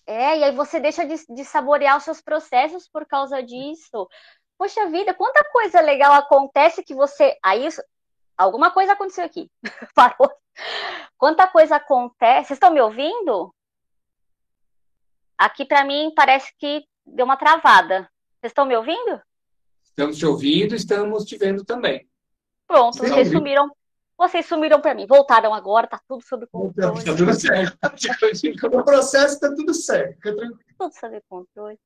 É, 0.06 0.39
e 0.39 0.44
aí 0.44 0.53
você 0.55 0.81
deixa 0.81 1.05
de, 1.05 1.15
de 1.29 1.44
saborear 1.44 1.97
os 1.97 2.05
seus 2.05 2.21
processos 2.21 2.89
por 2.89 3.06
causa 3.06 3.43
disso. 3.43 4.09
Poxa 4.56 4.89
vida, 4.89 5.15
quanta 5.15 5.44
coisa 5.51 5.81
legal 5.81 6.13
acontece 6.13 6.83
que 6.83 6.94
você. 6.94 7.37
Aí 7.43 7.67
alguma 8.36 8.70
coisa 8.70 8.93
aconteceu 8.93 9.24
aqui. 9.24 9.50
Parou. 9.94 10.31
Quanta 11.17 11.46
coisa 11.46 11.76
acontece. 11.76 12.48
Vocês 12.48 12.56
estão 12.56 12.72
me 12.72 12.81
ouvindo? 12.81 13.55
Aqui 15.36 15.64
para 15.64 15.84
mim 15.84 16.12
parece 16.14 16.53
que 16.58 16.84
deu 17.05 17.24
uma 17.24 17.36
travada. 17.36 18.08
Vocês 18.41 18.50
estão 18.50 18.64
me 18.64 18.76
ouvindo? 18.76 19.20
Estamos 19.82 20.19
te 20.19 20.26
ouvindo, 20.26 20.74
estamos 20.74 21.24
te 21.24 21.36
vendo 21.36 21.64
também. 21.64 22.08
Pronto, 22.67 22.98
vocês 22.98 23.31
sumiram. 23.31 23.70
Vocês 24.17 24.46
sumiram 24.46 24.81
para 24.81 24.94
mim. 24.94 25.06
Voltaram 25.06 25.53
agora, 25.53 25.86
tá 25.86 26.00
tudo 26.08 26.22
sob 26.22 26.46
controle. 26.46 27.05
Tá 27.05 27.17
tudo 27.17 27.34
certo. 27.34 27.79
o 28.79 28.84
processo 28.84 29.41
tá 29.41 29.48
tudo 29.55 29.74
certo. 29.74 30.19
Tudo 30.79 30.93
sob 30.94 31.20
controle. 31.29 31.79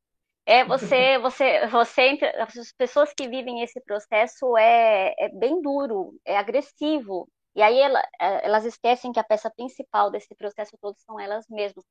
É, 0.50 0.64
você, 0.64 1.18
você, 1.18 1.66
você, 1.66 2.18
as 2.38 2.72
pessoas 2.72 3.12
que 3.12 3.28
vivem 3.28 3.60
esse 3.62 3.78
processo 3.82 4.56
é, 4.56 5.14
é 5.18 5.28
bem 5.28 5.60
duro, 5.60 6.18
é 6.24 6.38
agressivo. 6.38 7.28
E 7.54 7.60
aí 7.60 7.78
ela, 7.78 8.00
é, 8.18 8.46
elas 8.46 8.64
esquecem 8.64 9.12
que 9.12 9.20
a 9.20 9.24
peça 9.24 9.50
principal 9.50 10.10
desse 10.10 10.34
processo 10.34 10.74
todo 10.80 10.96
são 11.00 11.20
elas 11.20 11.44
mesmas. 11.50 11.84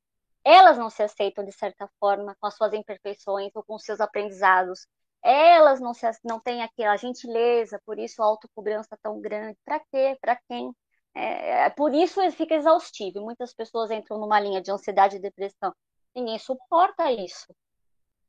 Elas 0.43 0.75
não 0.75 0.89
se 0.89 1.03
aceitam 1.03 1.45
de 1.45 1.51
certa 1.51 1.87
forma 1.99 2.35
com 2.39 2.47
as 2.47 2.55
suas 2.55 2.73
imperfeições 2.73 3.51
ou 3.55 3.63
com 3.63 3.77
seus 3.77 4.01
aprendizados. 4.01 4.87
Elas 5.23 5.79
não, 5.79 5.93
se, 5.93 6.07
não 6.23 6.39
têm 6.39 6.63
aquela 6.63 6.97
gentileza, 6.97 7.79
por 7.85 7.99
isso 7.99 8.23
a 8.23 8.25
autocobrança 8.25 8.97
tão 9.03 9.21
grande. 9.21 9.55
Para 9.63 9.79
quê? 9.91 10.17
Para 10.19 10.35
quem? 10.49 10.71
É, 11.15 11.65
é, 11.65 11.69
por 11.69 11.93
isso 11.93 12.19
fica 12.31 12.55
exaustivo. 12.55 13.21
Muitas 13.21 13.53
pessoas 13.53 13.91
entram 13.91 14.17
numa 14.19 14.39
linha 14.39 14.61
de 14.63 14.71
ansiedade 14.71 15.17
e 15.17 15.19
depressão. 15.19 15.71
Ninguém 16.15 16.39
suporta 16.39 17.11
isso. 17.11 17.45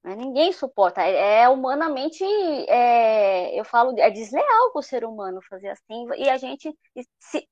Ninguém 0.04 0.52
suporta. 0.52 1.02
É, 1.02 1.42
é 1.42 1.48
humanamente, 1.48 2.24
é, 2.68 3.58
eu 3.58 3.64
falo, 3.64 3.98
é 3.98 4.10
desleal 4.10 4.70
com 4.72 4.78
o 4.78 4.82
ser 4.82 5.04
humano 5.04 5.40
fazer 5.48 5.68
assim. 5.68 6.06
E 6.16 6.28
a 6.28 6.36
gente, 6.36 6.72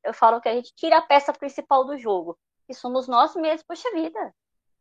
eu 0.04 0.14
falo 0.14 0.40
que 0.40 0.48
a 0.48 0.54
gente 0.54 0.72
tira 0.74 0.98
a 0.98 1.02
peça 1.02 1.32
principal 1.32 1.84
do 1.84 1.98
jogo, 1.98 2.38
que 2.66 2.74
somos 2.74 3.08
nós 3.08 3.34
mesmos, 3.34 3.64
poxa 3.66 3.90
vida. 3.92 4.32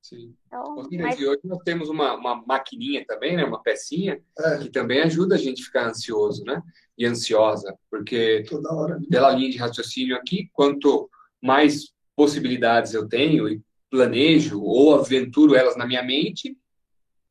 Sim. 0.01 0.35
Então, 0.45 0.87
mas... 0.91 1.19
E 1.19 1.25
hoje 1.25 1.41
nós 1.45 1.63
temos 1.63 1.89
uma, 1.89 2.13
uma 2.13 2.35
maquininha 2.45 3.03
também, 3.07 3.35
né? 3.35 3.43
uma 3.43 3.63
pecinha, 3.63 4.21
é. 4.37 4.57
que 4.59 4.69
também 4.69 5.01
ajuda 5.01 5.33
a 5.33 5.37
gente 5.37 5.63
a 5.63 5.65
ficar 5.65 5.87
ansioso, 5.87 6.43
né? 6.43 6.61
E 6.95 7.07
ansiosa, 7.07 7.75
porque 7.89 8.43
hora, 8.69 8.99
né? 8.99 9.07
pela 9.09 9.31
linha 9.31 9.49
de 9.49 9.57
raciocínio 9.57 10.15
aqui, 10.15 10.47
quanto 10.53 11.09
mais 11.41 11.91
possibilidades 12.15 12.93
eu 12.93 13.09
tenho 13.09 13.49
e 13.49 13.59
planejo 13.89 14.61
ou 14.61 14.93
aventuro 14.93 15.55
elas 15.55 15.75
na 15.75 15.87
minha 15.87 16.03
mente, 16.03 16.55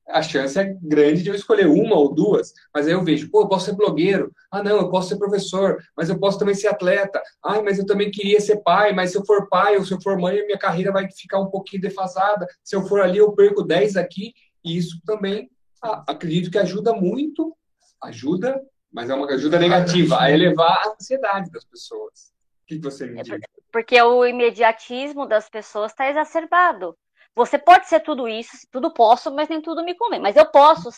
a 0.09 0.23
chance 0.23 0.59
é 0.59 0.77
grande 0.83 1.23
de 1.23 1.31
eu 1.31 1.35
escolher 1.35 1.67
uma 1.67 1.97
ou 1.97 2.15
duas, 2.15 2.53
mas 2.73 2.87
aí 2.87 2.93
eu 2.93 3.03
vejo, 3.03 3.31
pô, 3.31 3.43
eu 3.43 3.49
posso 3.49 3.67
ser 3.67 3.77
blogueiro, 3.77 4.33
ah, 4.51 4.63
não, 4.63 4.77
eu 4.77 4.91
posso 4.91 5.09
ser 5.09 5.17
professor, 5.17 5.83
mas 5.97 6.09
eu 6.09 6.19
posso 6.19 6.39
também 6.39 6.55
ser 6.55 6.69
atleta, 6.69 7.23
ai, 7.45 7.63
mas 7.63 7.79
eu 7.79 7.87
também 7.87 8.11
queria 8.11 8.41
ser 8.41 8.59
pai, 8.63 8.93
mas 8.93 9.11
se 9.11 9.19
eu 9.19 9.25
for 9.25 9.49
pai 9.49 9.77
ou 9.77 9.85
se 9.85 9.93
eu 9.93 10.01
for 10.01 10.19
mãe, 10.19 10.39
a 10.39 10.45
minha 10.45 10.59
carreira 10.59 10.93
vai 10.93 11.11
ficar 11.11 11.41
um 11.41 11.51
pouquinho 11.51 11.83
defasada, 11.83 12.47
se 12.63 12.77
eu 12.77 12.87
for 12.87 13.01
ali, 13.01 13.19
eu 13.19 13.33
perco 13.33 13.63
10 13.63 13.97
aqui, 13.97 14.35
e 14.63 14.77
isso 14.77 15.01
também, 15.05 15.51
ah, 15.83 16.05
acredito 16.09 16.51
que 16.51 16.59
ajuda 16.59 16.93
muito, 16.93 17.57
ajuda, 18.03 18.61
mas 18.93 19.11
é 19.11 19.15
uma 19.15 19.27
ajuda 19.27 19.59
negativa, 19.59 20.21
a 20.21 20.31
elevar 20.31 20.87
a 20.87 20.93
ansiedade 20.93 21.51
das 21.51 21.65
pessoas. 21.65 22.33
O 22.63 22.67
que 22.67 22.79
você 22.79 23.07
me 23.07 23.21
é 23.21 23.23
diz? 23.23 23.41
Porque 23.73 24.01
o 24.01 24.25
imediatismo 24.25 25.27
das 25.27 25.49
pessoas 25.49 25.91
está 25.91 26.09
exacerbado. 26.09 26.97
Você 27.35 27.59
pode 27.59 27.88
ser 27.88 28.00
tudo 28.00 28.29
isso, 28.29 28.57
tudo 28.71 28.93
posso, 28.93 29.31
mas 29.35 29.49
nem 29.49 29.61
tudo 29.61 29.85
me 29.85 29.95
convém. 29.95 30.21
Mas 30.21 30.37
eu 30.37 30.47
posso 30.47 30.91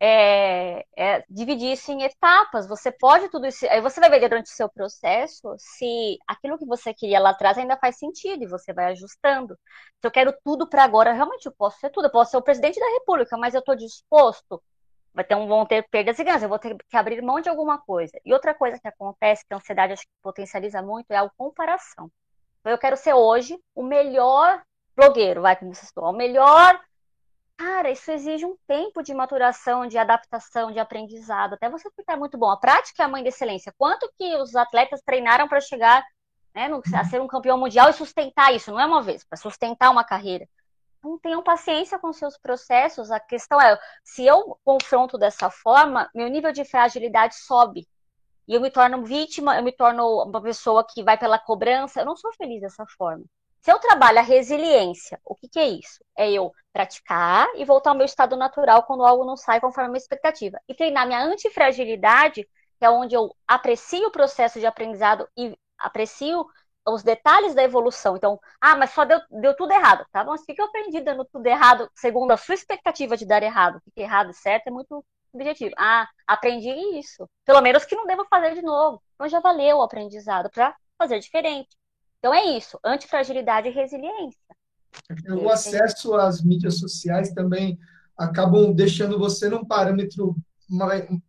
é, 0.00 0.84
é, 0.96 1.24
dividir 1.28 1.72
isso 1.72 1.90
em 1.92 2.02
etapas. 2.02 2.66
Você 2.66 2.90
pode 2.90 3.28
tudo 3.30 3.46
isso. 3.46 3.66
Aí 3.68 3.80
você 3.80 4.00
vai 4.00 4.10
ver 4.10 4.20
durante 4.20 4.46
o 4.46 4.54
seu 4.54 4.68
processo 4.68 5.54
se 5.58 6.18
aquilo 6.26 6.58
que 6.58 6.66
você 6.66 6.92
queria 6.92 7.20
lá 7.20 7.30
atrás 7.30 7.56
ainda 7.56 7.76
faz 7.76 7.98
sentido 7.98 8.42
e 8.42 8.48
você 8.48 8.72
vai 8.72 8.86
ajustando. 8.86 9.56
Se 10.00 10.06
eu 10.06 10.10
quero 10.10 10.34
tudo 10.44 10.68
para 10.68 10.84
agora, 10.84 11.12
realmente 11.12 11.46
eu 11.46 11.52
posso 11.52 11.78
ser 11.78 11.90
tudo. 11.90 12.06
Eu 12.06 12.12
posso 12.12 12.32
ser 12.32 12.36
o 12.36 12.42
presidente 12.42 12.80
da 12.80 12.90
República, 12.90 13.36
mas 13.36 13.54
eu 13.54 13.60
estou 13.60 13.76
disposto. 13.76 14.62
Vai 15.14 15.24
ter 15.24 15.34
um, 15.34 15.46
vão 15.46 15.64
ter 15.64 15.88
perdas 15.88 16.18
e 16.18 16.24
ganhos. 16.24 16.42
Eu 16.42 16.48
vou 16.48 16.58
ter 16.58 16.76
que 16.76 16.96
abrir 16.96 17.22
mão 17.22 17.40
de 17.40 17.48
alguma 17.48 17.78
coisa. 17.78 18.18
E 18.24 18.32
outra 18.34 18.52
coisa 18.54 18.78
que 18.78 18.88
acontece, 18.88 19.46
que 19.46 19.54
a 19.54 19.56
ansiedade 19.56 19.94
acho 19.94 20.02
que 20.02 20.12
potencializa 20.22 20.82
muito, 20.82 21.10
é 21.10 21.16
a 21.16 21.30
comparação. 21.38 22.10
Então, 22.60 22.72
eu 22.72 22.78
quero 22.78 22.96
ser 22.96 23.14
hoje 23.14 23.58
o 23.74 23.82
melhor 23.82 24.62
blogueiro, 24.96 25.42
vai 25.42 25.56
como 25.56 25.74
vocês 25.74 25.88
estão, 25.88 26.12
melhor. 26.12 26.80
Cara, 27.56 27.90
isso 27.90 28.10
exige 28.10 28.44
um 28.44 28.56
tempo 28.66 29.02
de 29.02 29.14
maturação, 29.14 29.86
de 29.86 29.96
adaptação, 29.96 30.70
de 30.70 30.78
aprendizado, 30.78 31.54
até 31.54 31.70
você 31.70 31.90
ficar 31.90 32.16
muito 32.16 32.36
bom. 32.36 32.50
A 32.50 32.56
prática 32.58 33.02
é 33.02 33.06
a 33.06 33.08
mãe 33.08 33.22
da 33.22 33.30
excelência. 33.30 33.72
Quanto 33.78 34.10
que 34.18 34.36
os 34.36 34.54
atletas 34.54 35.00
treinaram 35.02 35.48
para 35.48 35.60
chegar 35.60 36.04
né, 36.54 36.68
no, 36.68 36.82
a 36.94 37.04
ser 37.04 37.20
um 37.20 37.26
campeão 37.26 37.58
mundial 37.58 37.88
e 37.88 37.94
sustentar 37.94 38.54
isso? 38.54 38.70
Não 38.70 38.80
é 38.80 38.86
uma 38.86 39.02
vez, 39.02 39.24
para 39.24 39.38
sustentar 39.38 39.90
uma 39.90 40.04
carreira. 40.04 40.46
Então, 40.98 41.18
tenham 41.18 41.42
paciência 41.42 41.98
com 41.98 42.12
seus 42.12 42.36
processos. 42.36 43.10
A 43.10 43.20
questão 43.20 43.60
é, 43.60 43.78
se 44.04 44.26
eu 44.26 44.58
confronto 44.64 45.16
dessa 45.16 45.50
forma, 45.50 46.10
meu 46.14 46.28
nível 46.28 46.52
de 46.52 46.64
fragilidade 46.64 47.36
sobe. 47.36 47.88
E 48.48 48.54
eu 48.54 48.60
me 48.60 48.70
torno 48.70 49.04
vítima, 49.04 49.56
eu 49.56 49.62
me 49.62 49.72
torno 49.72 50.24
uma 50.24 50.42
pessoa 50.42 50.86
que 50.86 51.02
vai 51.02 51.18
pela 51.18 51.38
cobrança. 51.38 52.00
Eu 52.00 52.06
não 52.06 52.16
sou 52.16 52.32
feliz 52.34 52.60
dessa 52.60 52.84
forma. 52.98 53.24
Se 53.66 53.72
eu 53.72 53.80
trabalho 53.80 54.20
a 54.20 54.22
resiliência, 54.22 55.20
o 55.24 55.34
que, 55.34 55.48
que 55.48 55.58
é 55.58 55.66
isso? 55.66 55.98
É 56.16 56.30
eu 56.30 56.52
praticar 56.72 57.48
e 57.56 57.64
voltar 57.64 57.90
ao 57.90 57.96
meu 57.96 58.06
estado 58.06 58.36
natural 58.36 58.84
quando 58.84 59.04
algo 59.04 59.24
não 59.24 59.36
sai 59.36 59.60
conforme 59.60 59.88
a 59.88 59.90
minha 59.90 59.98
expectativa. 59.98 60.60
E 60.68 60.72
treinar 60.72 61.04
minha 61.04 61.20
antifragilidade, 61.24 62.48
que 62.78 62.84
é 62.84 62.88
onde 62.88 63.16
eu 63.16 63.34
aprecio 63.44 64.06
o 64.06 64.12
processo 64.12 64.60
de 64.60 64.66
aprendizado 64.66 65.28
e 65.36 65.58
aprecio 65.76 66.46
os 66.86 67.02
detalhes 67.02 67.56
da 67.56 67.64
evolução. 67.64 68.16
Então, 68.16 68.38
ah, 68.60 68.76
mas 68.76 68.92
só 68.92 69.04
deu, 69.04 69.18
deu 69.32 69.56
tudo 69.56 69.72
errado, 69.72 70.06
tá? 70.12 70.22
Mas 70.22 70.42
o 70.42 70.44
que 70.44 70.60
eu 70.60 70.66
aprendi 70.66 71.00
dando 71.00 71.24
tudo 71.24 71.44
errado, 71.44 71.90
segundo 71.92 72.30
a 72.30 72.36
sua 72.36 72.54
expectativa 72.54 73.16
de 73.16 73.26
dar 73.26 73.42
errado? 73.42 73.78
O 73.84 73.90
que 73.90 74.00
é 74.00 74.04
errado 74.04 74.30
e 74.30 74.34
certo 74.34 74.68
é 74.68 74.70
muito 74.70 75.04
subjetivo. 75.32 75.74
Ah, 75.76 76.08
aprendi 76.24 76.70
isso. 76.96 77.28
Pelo 77.44 77.60
menos 77.60 77.84
que 77.84 77.96
não 77.96 78.06
devo 78.06 78.24
fazer 78.30 78.54
de 78.54 78.62
novo. 78.62 79.02
Então 79.16 79.28
já 79.28 79.40
valeu 79.40 79.78
o 79.78 79.82
aprendizado 79.82 80.48
para 80.50 80.72
fazer 80.96 81.18
diferente. 81.18 81.76
Então 82.18 82.34
é 82.34 82.56
isso, 82.56 82.78
antifragilidade 82.84 83.68
e 83.68 83.72
resiliência. 83.72 84.38
O 85.40 85.48
acesso 85.48 86.14
às 86.14 86.42
mídias 86.42 86.78
sociais 86.78 87.32
também 87.32 87.78
acabam 88.16 88.72
deixando 88.72 89.18
você 89.18 89.48
num 89.48 89.64
parâmetro 89.64 90.34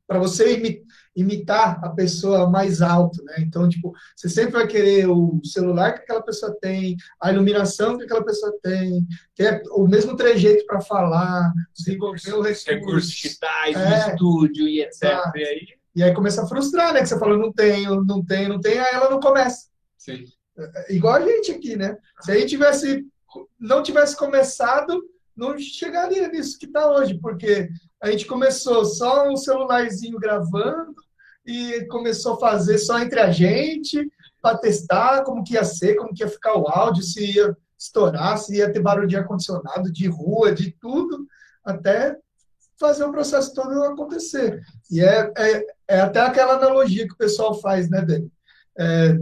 para 0.07 0.17
você 0.17 0.83
imitar 1.15 1.79
a 1.83 1.89
pessoa 1.89 2.49
mais 2.49 2.81
alto, 2.81 3.23
né? 3.23 3.35
Então, 3.39 3.69
tipo, 3.69 3.93
você 4.15 4.29
sempre 4.29 4.53
vai 4.53 4.67
querer 4.67 5.07
o 5.07 5.39
celular 5.43 5.93
que 5.93 6.01
aquela 6.01 6.23
pessoa 6.23 6.57
tem, 6.59 6.95
a 7.21 7.31
iluminação 7.31 7.97
que 7.97 8.05
aquela 8.05 8.23
pessoa 8.23 8.57
tem, 8.63 9.05
ter 9.35 9.61
o 9.71 9.87
mesmo 9.87 10.15
trejeito 10.15 10.65
para 10.65 10.81
falar, 10.81 11.53
desenvolver 11.75 12.33
o 12.33 12.41
recurso. 12.41 12.69
Recursos 12.69 13.11
digitais, 13.11 13.75
é, 13.75 14.11
estúdio 14.11 14.67
e 14.67 14.81
etc. 14.81 15.03
E 15.35 15.43
aí? 15.43 15.67
e 15.95 16.03
aí 16.03 16.13
começa 16.13 16.43
a 16.43 16.47
frustrar, 16.47 16.93
né? 16.93 17.01
Que 17.01 17.07
você 17.07 17.19
fala, 17.19 17.37
não 17.37 17.51
tenho, 17.51 18.03
não 18.03 18.23
tenho, 18.23 18.49
não 18.49 18.59
tenho, 18.59 18.81
aí 18.81 18.93
ela 18.93 19.09
não 19.09 19.19
começa. 19.19 19.67
Sim. 19.97 20.25
Igual 20.89 21.15
a 21.15 21.21
gente 21.21 21.51
aqui, 21.51 21.75
né? 21.75 21.97
Se 22.21 22.31
a 22.31 22.35
gente 22.35 22.49
tivesse, 22.49 23.05
não 23.59 23.83
tivesse 23.83 24.15
começado, 24.15 25.03
não 25.35 25.57
chegaria 25.57 26.27
nisso 26.27 26.57
que 26.57 26.65
está 26.65 26.91
hoje, 26.91 27.19
porque 27.19 27.69
a 28.01 28.09
gente 28.09 28.25
começou 28.25 28.85
só 28.85 29.29
um 29.29 29.35
celularzinho 29.35 30.19
gravando 30.19 30.95
e 31.45 31.85
começou 31.85 32.33
a 32.33 32.39
fazer 32.39 32.77
só 32.77 32.99
entre 32.99 33.19
a 33.19 33.31
gente 33.31 34.09
para 34.41 34.57
testar 34.57 35.23
como 35.23 35.43
que 35.43 35.53
ia 35.53 35.63
ser, 35.63 35.95
como 35.95 36.13
que 36.13 36.23
ia 36.23 36.29
ficar 36.29 36.57
o 36.57 36.67
áudio, 36.67 37.03
se 37.03 37.35
ia 37.35 37.55
estourar, 37.77 38.37
se 38.37 38.55
ia 38.55 38.71
ter 38.71 38.81
barulho 38.81 39.07
de 39.07 39.15
ar-condicionado, 39.15 39.91
de 39.91 40.07
rua, 40.07 40.51
de 40.51 40.71
tudo, 40.71 41.27
até 41.63 42.17
fazer 42.79 43.03
o 43.03 43.11
processo 43.11 43.53
todo 43.53 43.83
acontecer. 43.83 44.61
E 44.89 45.01
é, 45.01 45.31
é, 45.37 45.65
é 45.87 45.99
até 45.99 46.21
aquela 46.21 46.55
analogia 46.55 47.07
que 47.07 47.13
o 47.13 47.17
pessoal 47.17 47.59
faz, 47.59 47.89
né, 47.89 48.01
Dani? 48.01 48.31
É, 48.79 49.17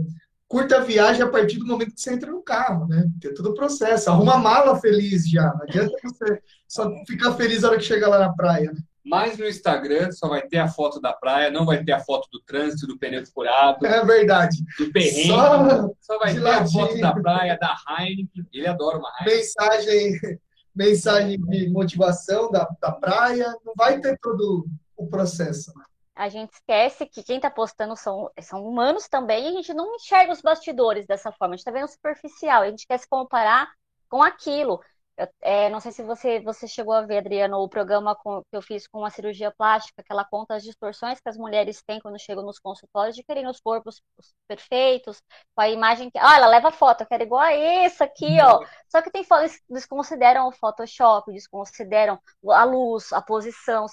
curta 0.48 0.76
a 0.76 0.80
viagem 0.80 1.22
a 1.22 1.28
partir 1.28 1.58
do 1.58 1.66
momento 1.66 1.94
que 1.94 2.00
você 2.00 2.12
entra 2.12 2.30
no 2.30 2.42
carro, 2.42 2.86
né? 2.86 3.06
Tem 3.20 3.34
todo 3.34 3.50
o 3.50 3.54
processo. 3.54 4.10
Arruma 4.10 4.34
a 4.34 4.38
mala 4.38 4.80
feliz 4.80 5.28
já. 5.28 5.52
Não 5.54 5.62
adianta 5.62 5.92
você 6.02 6.40
só 6.68 6.90
ficar 7.06 7.32
feliz 7.34 7.62
na 7.62 7.68
hora 7.68 7.78
que 7.78 7.84
chegar 7.84 8.08
lá 8.08 8.18
na 8.18 8.32
praia, 8.32 8.72
né? 8.72 8.80
Mas 9.04 9.38
no 9.38 9.46
Instagram 9.46 10.10
só 10.10 10.28
vai 10.28 10.42
ter 10.42 10.58
a 10.58 10.66
foto 10.66 11.00
da 11.00 11.12
praia, 11.12 11.48
não 11.48 11.64
vai 11.64 11.82
ter 11.84 11.92
a 11.92 12.00
foto 12.00 12.28
do 12.32 12.40
trânsito, 12.40 12.88
do 12.88 12.98
pneu 12.98 13.24
furado. 13.26 13.86
É 13.86 14.04
verdade. 14.04 14.56
Do 14.76 14.90
perrengue. 14.90 15.28
Só, 15.28 15.90
só 16.00 16.18
vai 16.18 16.34
ter 16.34 16.40
ladinho. 16.40 16.84
a 16.84 16.88
foto 16.88 17.00
da 17.00 17.12
praia, 17.14 17.56
da 17.56 17.76
Heineken. 17.88 18.46
Ele 18.52 18.66
adora 18.66 18.98
uma 18.98 19.12
Heineken. 19.20 19.36
Mensagem, 19.36 20.40
mensagem 20.74 21.40
de 21.40 21.68
motivação 21.70 22.50
da, 22.50 22.68
da 22.80 22.90
praia. 22.90 23.46
Não 23.64 23.74
vai 23.76 24.00
ter 24.00 24.18
todo 24.20 24.66
o 24.96 25.06
processo. 25.06 25.72
Né? 25.76 25.84
A 26.16 26.28
gente 26.28 26.54
esquece 26.54 27.06
que 27.06 27.22
quem 27.22 27.36
está 27.36 27.50
postando 27.50 27.94
são, 27.94 28.30
são 28.40 28.66
humanos 28.66 29.06
também 29.06 29.44
e 29.44 29.48
a 29.48 29.52
gente 29.52 29.74
não 29.74 29.94
enxerga 29.94 30.32
os 30.32 30.40
bastidores 30.40 31.06
dessa 31.06 31.30
forma, 31.30 31.54
a 31.54 31.56
gente 31.56 31.66
está 31.66 31.70
vendo 31.70 31.88
superficial, 31.88 32.62
a 32.62 32.70
gente 32.70 32.86
quer 32.86 32.98
se 32.98 33.08
comparar 33.08 33.70
com 34.08 34.22
aquilo. 34.22 34.80
Eu, 35.16 35.26
é, 35.40 35.70
não 35.70 35.80
sei 35.80 35.92
se 35.92 36.02
você, 36.02 36.40
você 36.40 36.68
chegou 36.68 36.92
a 36.92 37.00
ver, 37.00 37.18
Adriano, 37.18 37.56
o 37.58 37.68
programa 37.68 38.14
com, 38.14 38.42
que 38.50 38.56
eu 38.56 38.60
fiz 38.60 38.86
com 38.86 39.02
a 39.04 39.10
cirurgia 39.10 39.50
plástica, 39.50 40.02
que 40.02 40.12
ela 40.12 40.26
conta 40.26 40.54
as 40.54 40.62
distorções 40.62 41.18
que 41.20 41.28
as 41.28 41.38
mulheres 41.38 41.82
têm 41.82 41.98
quando 42.00 42.18
chegam 42.18 42.44
nos 42.44 42.58
consultórios 42.58 43.16
de 43.16 43.22
querem 43.22 43.46
os 43.48 43.58
corpos 43.58 44.02
perfeitos, 44.46 45.22
com 45.54 45.62
a 45.62 45.70
imagem 45.70 46.10
que. 46.10 46.18
Ah, 46.18 46.36
ela 46.36 46.48
leva 46.48 46.70
foto, 46.70 47.00
eu 47.02 47.06
quero 47.06 47.22
igual 47.22 47.40
a 47.40 47.52
essa 47.52 48.04
aqui, 48.04 48.38
ó. 48.42 48.60
Só 48.90 49.00
que 49.00 49.10
tem 49.10 49.24
fotos, 49.24 49.58
desconsideram 49.70 50.48
o 50.48 50.52
Photoshop, 50.52 51.32
desconsideram 51.32 52.20
a 52.50 52.64
luz, 52.64 53.10
a 53.12 53.22
posição. 53.22 53.88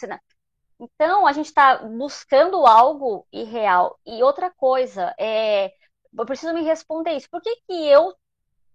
Então, 0.80 1.26
a 1.26 1.32
gente 1.34 1.48
está 1.48 1.78
buscando 1.78 2.66
algo 2.66 3.26
irreal. 3.32 4.00
E 4.06 4.22
outra 4.24 4.52
coisa, 4.52 5.14
é, 5.20 5.74
eu 6.18 6.26
preciso 6.26 6.54
me 6.54 6.64
responder 6.64 7.14
isso. 7.16 7.30
Por 7.30 7.42
que, 7.42 7.56
que 7.68 7.88
eu 7.88 8.14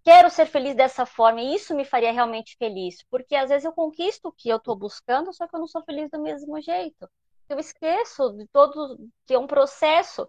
quero 0.05 0.31
ser 0.31 0.47
feliz 0.47 0.75
dessa 0.75 1.05
forma 1.05 1.41
e 1.41 1.55
isso 1.55 1.75
me 1.75 1.85
faria 1.85 2.13
realmente 2.13 2.57
feliz? 2.59 3.03
Porque 3.11 3.35
às 3.35 3.51
vezes 3.51 3.65
eu 3.65 3.73
conquisto 3.73 4.27
o 4.29 4.33
que 4.33 4.49
eu 4.49 4.57
estou 4.57 4.77
buscando, 4.77 5.33
só 5.33 5.47
que 5.47 5.55
eu 5.55 5.61
não 5.61 5.67
sou 5.67 5.83
feliz 5.85 6.11
do 6.11 6.21
mesmo 6.21 6.61
jeito. 6.61 7.09
Eu 7.49 7.59
esqueço 7.59 8.33
de 8.33 8.47
todo 8.49 8.99
que 9.27 9.35
é 9.35 9.39
um 9.39 9.47
processo. 9.47 10.29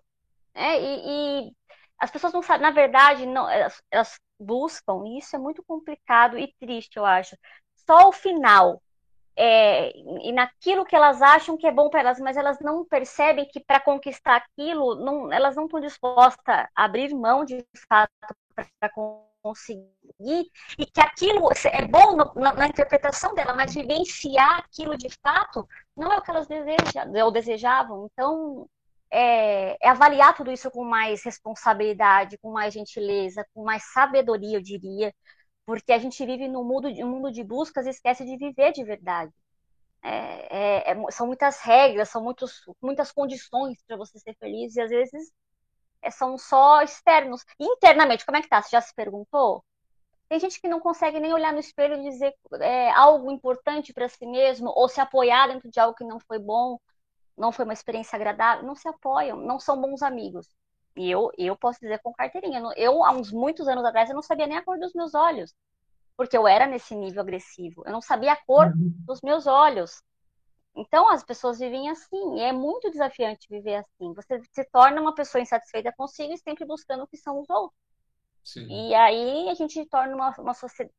Né? 0.54 0.82
E, 0.82 1.48
e 1.50 1.54
as 1.98 2.12
pessoas 2.12 2.34
não 2.34 2.42
sabem, 2.42 2.62
na 2.62 2.72
verdade, 2.72 3.26
não, 3.26 3.50
elas, 3.50 3.82
elas 3.92 4.20
buscam, 4.40 5.04
e 5.06 5.20
isso 5.20 5.36
é 5.36 5.40
muito 5.40 5.62
complicado 5.64 6.38
e 6.38 6.54
triste, 6.60 6.98
eu 6.98 7.06
acho. 7.06 7.38
Só 7.76 8.08
o 8.08 8.14
final 8.14 8.82
é, 9.42 9.94
e 9.96 10.34
naquilo 10.34 10.84
que 10.84 10.94
elas 10.94 11.22
acham 11.22 11.56
que 11.56 11.66
é 11.66 11.72
bom 11.72 11.90
para 11.90 12.02
elas, 12.02 12.20
mas 12.20 12.36
elas 12.36 12.60
não 12.60 12.84
percebem 12.84 13.48
que 13.48 13.62
para 13.62 13.80
conquistar 13.80 14.36
aquilo, 14.36 14.96
não, 14.96 15.32
elas 15.32 15.56
não 15.56 15.64
estão 15.64 15.80
dispostas 15.80 16.68
a 16.76 16.84
abrir 16.84 17.14
mão 17.14 17.46
de 17.46 17.66
fato 17.88 18.12
para 18.54 18.90
conseguir, 19.42 20.52
e 20.78 20.86
que 20.86 21.00
aquilo 21.00 21.50
é 21.72 21.86
bom 21.88 22.18
no, 22.18 22.34
na, 22.36 22.54
na, 22.54 22.68
interpretação 22.68 23.34
dela, 23.34 23.54
mas 23.54 23.74
vivenciar 23.74 24.60
aquilo 24.60 24.98
de 24.98 25.10
fato 25.24 25.66
não 25.96 26.12
é 26.12 26.18
o 26.18 26.22
que 26.22 26.32
elas 26.32 26.46
desejam, 26.46 27.10
ou 27.24 27.32
desejavam. 27.32 28.10
Então, 28.12 28.68
é, 29.10 29.78
é, 29.82 29.90
avaliar 29.90 30.36
tudo 30.36 30.52
isso 30.52 30.70
com 30.70 30.84
mais 30.84 31.24
responsabilidade, 31.24 32.38
com 32.40 32.52
mais 32.52 32.74
gentileza, 32.74 33.46
com 33.54 33.64
mais 33.64 33.84
sabedoria, 33.94 34.58
eu 34.58 34.62
diria, 34.62 35.14
porque 35.70 35.94
a 35.94 36.00
gente 36.00 36.26
vive 36.26 36.48
num 36.48 36.64
mundo, 36.64 36.88
um 36.88 37.08
mundo 37.08 37.32
de 37.32 37.44
buscas 37.44 37.86
e 37.86 37.92
esquece 37.92 38.26
de 38.26 38.36
viver 38.38 38.72
de 38.72 38.84
verdade. 38.84 39.32
É, 40.02 40.90
é, 40.90 40.92
é 40.92 41.12
são 41.12 41.28
muitas 41.28 41.60
regras, 41.62 42.10
são 42.10 42.24
muitos, 42.24 42.64
muitas 42.82 43.12
condições 43.12 43.78
para 43.86 43.96
você 43.96 44.18
ser 44.18 44.36
feliz 44.40 44.76
e 44.76 44.82
às 44.82 44.90
vezes 44.90 45.32
é, 46.02 46.10
são 46.10 46.40
só 46.40 46.82
externos. 46.82 47.46
Internamente, 47.60 48.26
como 48.26 48.38
é 48.38 48.42
que 48.42 48.50
tá? 48.50 48.64
Você 48.64 48.72
já 48.72 48.82
se 48.82 48.96
perguntou? 48.96 49.64
Tem 50.28 50.40
gente 50.40 50.60
que 50.60 50.68
não 50.68 50.80
consegue 50.80 51.20
nem 51.20 51.34
olhar 51.34 51.54
no 51.54 51.60
espelho 51.60 51.98
e 51.98 52.10
dizer 52.10 52.34
é, 52.62 52.90
algo 52.92 53.32
importante 53.32 53.94
para 53.94 54.10
si 54.10 54.26
mesmo, 54.26 54.72
ou 54.76 54.90
se 54.90 55.00
apoiar 55.00 55.50
dentro 55.50 55.70
de 55.70 55.80
algo 55.80 55.96
que 55.96 56.04
não 56.04 56.20
foi 56.20 56.40
bom, 56.40 56.80
não 57.38 57.52
foi 57.52 57.66
uma 57.66 57.74
experiência 57.74 58.16
agradável, 58.16 58.66
não 58.66 58.76
se 58.76 58.88
apoiam, 58.88 59.38
não 59.38 59.60
são 59.60 59.80
bons 59.80 60.02
amigos. 60.02 60.48
E 60.96 61.10
eu, 61.10 61.32
eu 61.38 61.56
posso 61.56 61.80
dizer 61.80 62.00
com 62.00 62.14
carteirinha, 62.14 62.62
eu, 62.76 63.04
há 63.04 63.12
uns 63.12 63.32
muitos 63.32 63.68
anos 63.68 63.86
atrás, 63.86 64.10
eu 64.10 64.16
não 64.16 64.22
sabia 64.22 64.48
nem 64.48 64.58
a 64.58 64.64
cor 64.64 64.78
dos 64.80 64.94
meus 64.94 65.14
olhos, 65.14 65.54
porque 66.18 66.38
eu 66.38 66.48
era 66.48 66.68
nesse 66.68 66.96
nível 66.96 67.22
agressivo, 67.22 67.84
eu 67.86 67.92
não 67.92 68.02
sabia 68.02 68.34
a 68.34 68.46
cor 68.46 68.68
uhum. 68.68 68.94
dos 69.06 69.22
meus 69.22 69.48
olhos. 69.48 70.04
Então, 70.76 71.10
as 71.10 71.24
pessoas 71.24 71.60
vivem 71.60 71.90
assim, 71.90 72.38
e 72.38 72.42
é 72.42 72.52
muito 72.52 72.92
desafiante 72.92 73.48
viver 73.50 73.76
assim. 73.76 74.14
Você 74.14 74.42
se 74.52 74.64
torna 74.66 75.02
uma 75.02 75.14
pessoa 75.16 75.42
insatisfeita 75.42 75.94
consigo 75.98 76.34
e 76.34 76.38
sempre 76.38 76.66
buscando 76.66 77.04
o 77.04 77.08
que 77.08 77.18
são 77.18 77.40
os 77.40 77.50
outros. 77.50 77.80
Sim. 78.44 78.68
E 78.68 78.96
aí 78.96 79.50
a 79.50 79.54
gente 79.54 79.86
torna 79.88 80.16
uma, 80.16 80.34
uma 80.38 80.54
sociedade, 80.54 80.96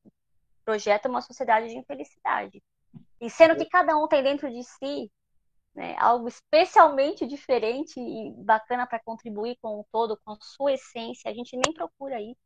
projeta 0.65 1.09
uma 1.09 1.21
sociedade 1.21 1.69
de 1.69 1.79
infelicidade. 1.79 2.63
E 3.21 3.31
sendo 3.31 3.57
que 3.57 3.67
cada 3.67 3.97
um 3.97 4.07
tem 4.07 4.23
dentro 4.23 4.51
de 4.51 4.63
si 4.63 5.11
né, 5.75 5.95
algo 5.99 6.29
especialmente 6.29 7.27
diferente 7.27 7.99
e 7.99 8.33
bacana 8.45 8.87
para 8.87 9.01
contribuir 9.01 9.57
com 9.63 9.81
o 9.81 9.87
todo, 9.93 10.19
com 10.25 10.33
a 10.33 10.39
sua 10.41 10.73
essência, 10.73 11.31
a 11.31 11.35
gente 11.35 11.57
nem 11.57 11.73
procura 11.73 12.21
isso. 12.21 12.41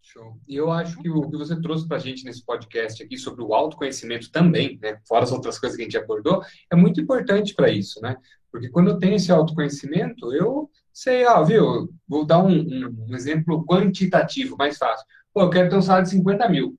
Show. 0.00 0.38
E 0.46 0.56
eu 0.56 0.70
acho 0.70 0.96
que 1.02 1.10
o 1.10 1.28
que 1.28 1.36
você 1.36 1.60
trouxe 1.60 1.86
para 1.86 1.96
a 1.96 2.00
gente 2.00 2.24
nesse 2.24 2.44
podcast 2.44 3.02
aqui 3.02 3.18
sobre 3.18 3.42
o 3.42 3.52
autoconhecimento 3.52 4.30
também, 4.30 4.78
né, 4.80 5.00
fora 5.06 5.24
as 5.24 5.32
outras 5.32 5.58
coisas 5.58 5.76
que 5.76 5.82
a 5.82 5.84
gente 5.84 5.98
abordou, 5.98 6.42
é 6.72 6.76
muito 6.76 7.00
importante 7.00 7.54
para 7.54 7.68
isso, 7.68 8.00
né? 8.00 8.16
Porque 8.50 8.70
quando 8.70 8.88
eu 8.90 8.98
tenho 8.98 9.16
esse 9.16 9.30
autoconhecimento, 9.30 10.32
eu 10.32 10.70
sei, 10.92 11.26
ah, 11.26 11.42
viu, 11.42 11.92
vou 12.08 12.24
dar 12.24 12.42
um, 12.42 12.58
um, 12.58 13.06
um 13.08 13.14
exemplo 13.14 13.64
quantitativo, 13.66 14.56
mais 14.56 14.78
fácil. 14.78 15.06
Pô, 15.32 15.42
eu 15.42 15.50
quero 15.50 15.68
ter 15.68 15.76
um 15.76 15.82
salário 15.82 16.06
de 16.06 16.12
50 16.12 16.48
mil. 16.48 16.78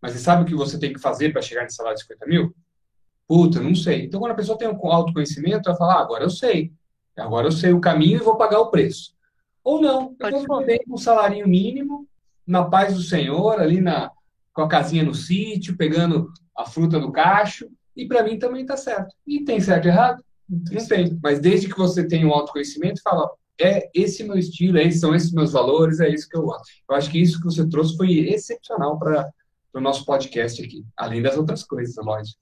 Mas 0.00 0.12
você 0.12 0.18
sabe 0.18 0.42
o 0.42 0.46
que 0.46 0.54
você 0.54 0.78
tem 0.78 0.92
que 0.92 1.00
fazer 1.00 1.32
para 1.32 1.42
chegar 1.42 1.62
nesse 1.62 1.76
salário 1.76 1.96
de 1.96 2.02
50 2.02 2.26
mil? 2.26 2.54
Puta, 3.28 3.60
não 3.60 3.74
sei. 3.74 4.06
Então, 4.06 4.18
quando 4.18 4.32
a 4.32 4.36
pessoa 4.36 4.56
tem 4.56 4.66
um 4.66 4.92
autoconhecimento, 4.92 5.68
ela 5.68 5.76
fala, 5.76 5.96
ah, 5.96 6.00
agora 6.00 6.24
eu 6.24 6.30
sei. 6.30 6.72
Agora 7.14 7.46
eu 7.46 7.52
sei 7.52 7.72
o 7.72 7.80
caminho 7.80 8.16
e 8.16 8.24
vou 8.24 8.36
pagar 8.36 8.58
o 8.58 8.70
preço. 8.70 9.12
Ou 9.62 9.80
não, 9.82 10.16
eu 10.18 10.46
vou 10.46 10.60
viver 10.60 10.80
com 10.86 10.94
um 10.94 10.98
salário 10.98 11.46
mínimo, 11.46 12.08
na 12.46 12.64
paz 12.64 12.94
do 12.94 13.02
Senhor, 13.02 13.60
ali 13.60 13.82
na, 13.82 14.10
com 14.54 14.62
a 14.62 14.68
casinha 14.68 15.04
no 15.04 15.14
sítio, 15.14 15.76
pegando 15.76 16.32
a 16.56 16.64
fruta 16.64 16.98
do 16.98 17.12
cacho, 17.12 17.68
e 17.94 18.06
para 18.06 18.22
mim 18.22 18.38
também 18.38 18.62
está 18.62 18.76
certo. 18.76 19.14
E 19.26 19.44
tem 19.44 19.60
certo 19.60 19.84
e 19.84 19.88
errado? 19.88 20.24
Não 20.48 20.88
tem. 20.88 21.18
Mas 21.22 21.38
desde 21.38 21.68
que 21.68 21.76
você 21.76 22.06
tenha 22.06 22.26
um 22.26 22.32
autoconhecimento, 22.32 23.02
fala, 23.02 23.30
é 23.60 23.90
esse 23.92 24.24
meu 24.24 24.38
estilo, 24.38 24.78
é, 24.78 24.90
são 24.90 25.14
esses 25.14 25.32
meus 25.32 25.52
valores, 25.52 26.00
é 26.00 26.08
isso 26.08 26.28
que 26.28 26.36
eu 26.36 26.42
gosto. 26.42 26.64
Eu 26.88 26.96
acho 26.96 27.10
que 27.10 27.20
isso 27.20 27.38
que 27.38 27.44
você 27.44 27.68
trouxe 27.68 27.96
foi 27.96 28.20
excepcional 28.30 28.98
para 28.98 29.28
o 29.74 29.80
nosso 29.80 30.06
podcast 30.06 30.62
aqui, 30.62 30.86
além 30.96 31.20
das 31.20 31.36
outras 31.36 31.62
coisas, 31.62 31.94
lógico. 31.96 32.38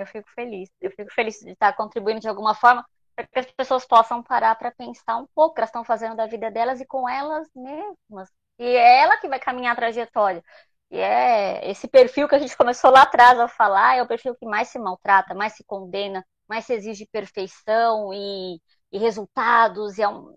Eu 0.00 0.06
fico 0.06 0.28
feliz. 0.30 0.70
Eu 0.80 0.90
fico 0.90 1.12
feliz 1.12 1.38
de 1.40 1.50
estar 1.50 1.72
contribuindo 1.74 2.20
de 2.20 2.28
alguma 2.28 2.54
forma 2.54 2.84
para 3.14 3.26
que 3.26 3.38
as 3.38 3.50
pessoas 3.50 3.84
possam 3.84 4.22
parar 4.22 4.54
para 4.54 4.70
pensar 4.70 5.16
um 5.16 5.26
pouco 5.34 5.50
o 5.50 5.54
que 5.54 5.60
elas 5.60 5.70
estão 5.70 5.84
fazendo 5.84 6.14
da 6.14 6.26
vida 6.26 6.50
delas 6.50 6.80
e 6.80 6.86
com 6.86 7.08
elas 7.08 7.48
mesmas. 7.54 8.30
E 8.58 8.64
é 8.64 9.00
ela 9.00 9.16
que 9.16 9.28
vai 9.28 9.40
caminhar 9.40 9.72
a 9.72 9.76
trajetória. 9.76 10.42
E 10.90 10.98
é 10.98 11.68
esse 11.68 11.88
perfil 11.88 12.28
que 12.28 12.34
a 12.34 12.38
gente 12.38 12.56
começou 12.56 12.90
lá 12.90 13.02
atrás 13.02 13.38
a 13.38 13.48
falar, 13.48 13.96
é 13.96 14.02
o 14.02 14.06
perfil 14.06 14.34
que 14.36 14.46
mais 14.46 14.68
se 14.68 14.78
maltrata, 14.78 15.34
mais 15.34 15.54
se 15.54 15.64
condena, 15.64 16.24
mais 16.48 16.64
se 16.64 16.72
exige 16.72 17.06
perfeição 17.06 18.12
e, 18.14 18.60
e 18.92 18.98
resultados. 18.98 19.98
E 19.98 20.02
é 20.02 20.08
um... 20.08 20.36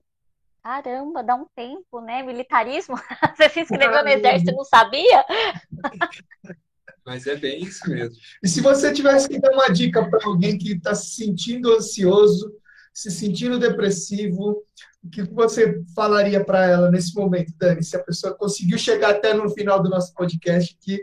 Caramba, 0.63 1.23
dá 1.23 1.35
um 1.35 1.45
tempo, 1.55 2.01
né? 2.01 2.21
Militarismo. 2.23 2.95
Você 3.35 3.49
se 3.49 3.61
inscreveu 3.61 4.03
no 4.03 4.09
exército 4.09 4.51
e 4.51 4.55
não 4.55 4.63
sabia? 4.63 5.25
Mas 7.05 7.25
é 7.25 7.35
bem 7.35 7.63
isso 7.63 7.89
mesmo. 7.89 8.15
E 8.43 8.47
se 8.47 8.61
você 8.61 8.93
tivesse 8.93 9.27
que 9.27 9.39
dar 9.39 9.51
uma 9.51 9.69
dica 9.69 10.07
para 10.09 10.25
alguém 10.25 10.57
que 10.57 10.73
está 10.73 10.93
se 10.93 11.15
sentindo 11.15 11.73
ansioso, 11.73 12.53
se 12.93 13.09
sentindo 13.09 13.57
depressivo, 13.57 14.63
o 15.03 15.09
que 15.09 15.23
você 15.23 15.81
falaria 15.95 16.43
para 16.43 16.65
ela 16.67 16.91
nesse 16.91 17.15
momento, 17.15 17.53
Dani? 17.57 17.83
Se 17.83 17.95
a 17.95 18.03
pessoa 18.03 18.35
conseguiu 18.35 18.77
chegar 18.77 19.11
até 19.11 19.33
no 19.33 19.49
final 19.49 19.81
do 19.81 19.89
nosso 19.89 20.13
podcast 20.13 20.77
aqui, 20.79 20.99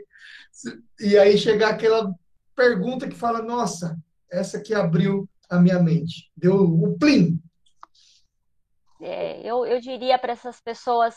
e 1.00 1.18
aí 1.18 1.36
chegar 1.36 1.70
aquela 1.70 2.12
pergunta 2.54 3.08
que 3.08 3.16
fala: 3.16 3.42
Nossa, 3.42 3.96
essa 4.30 4.60
que 4.60 4.74
abriu 4.74 5.28
a 5.48 5.58
minha 5.58 5.80
mente, 5.80 6.30
deu 6.36 6.54
o 6.54 6.96
plim. 6.98 7.40
É, 9.00 9.40
eu, 9.48 9.64
eu 9.64 9.80
diria 9.80 10.18
para 10.18 10.32
essas 10.32 10.60
pessoas, 10.60 11.14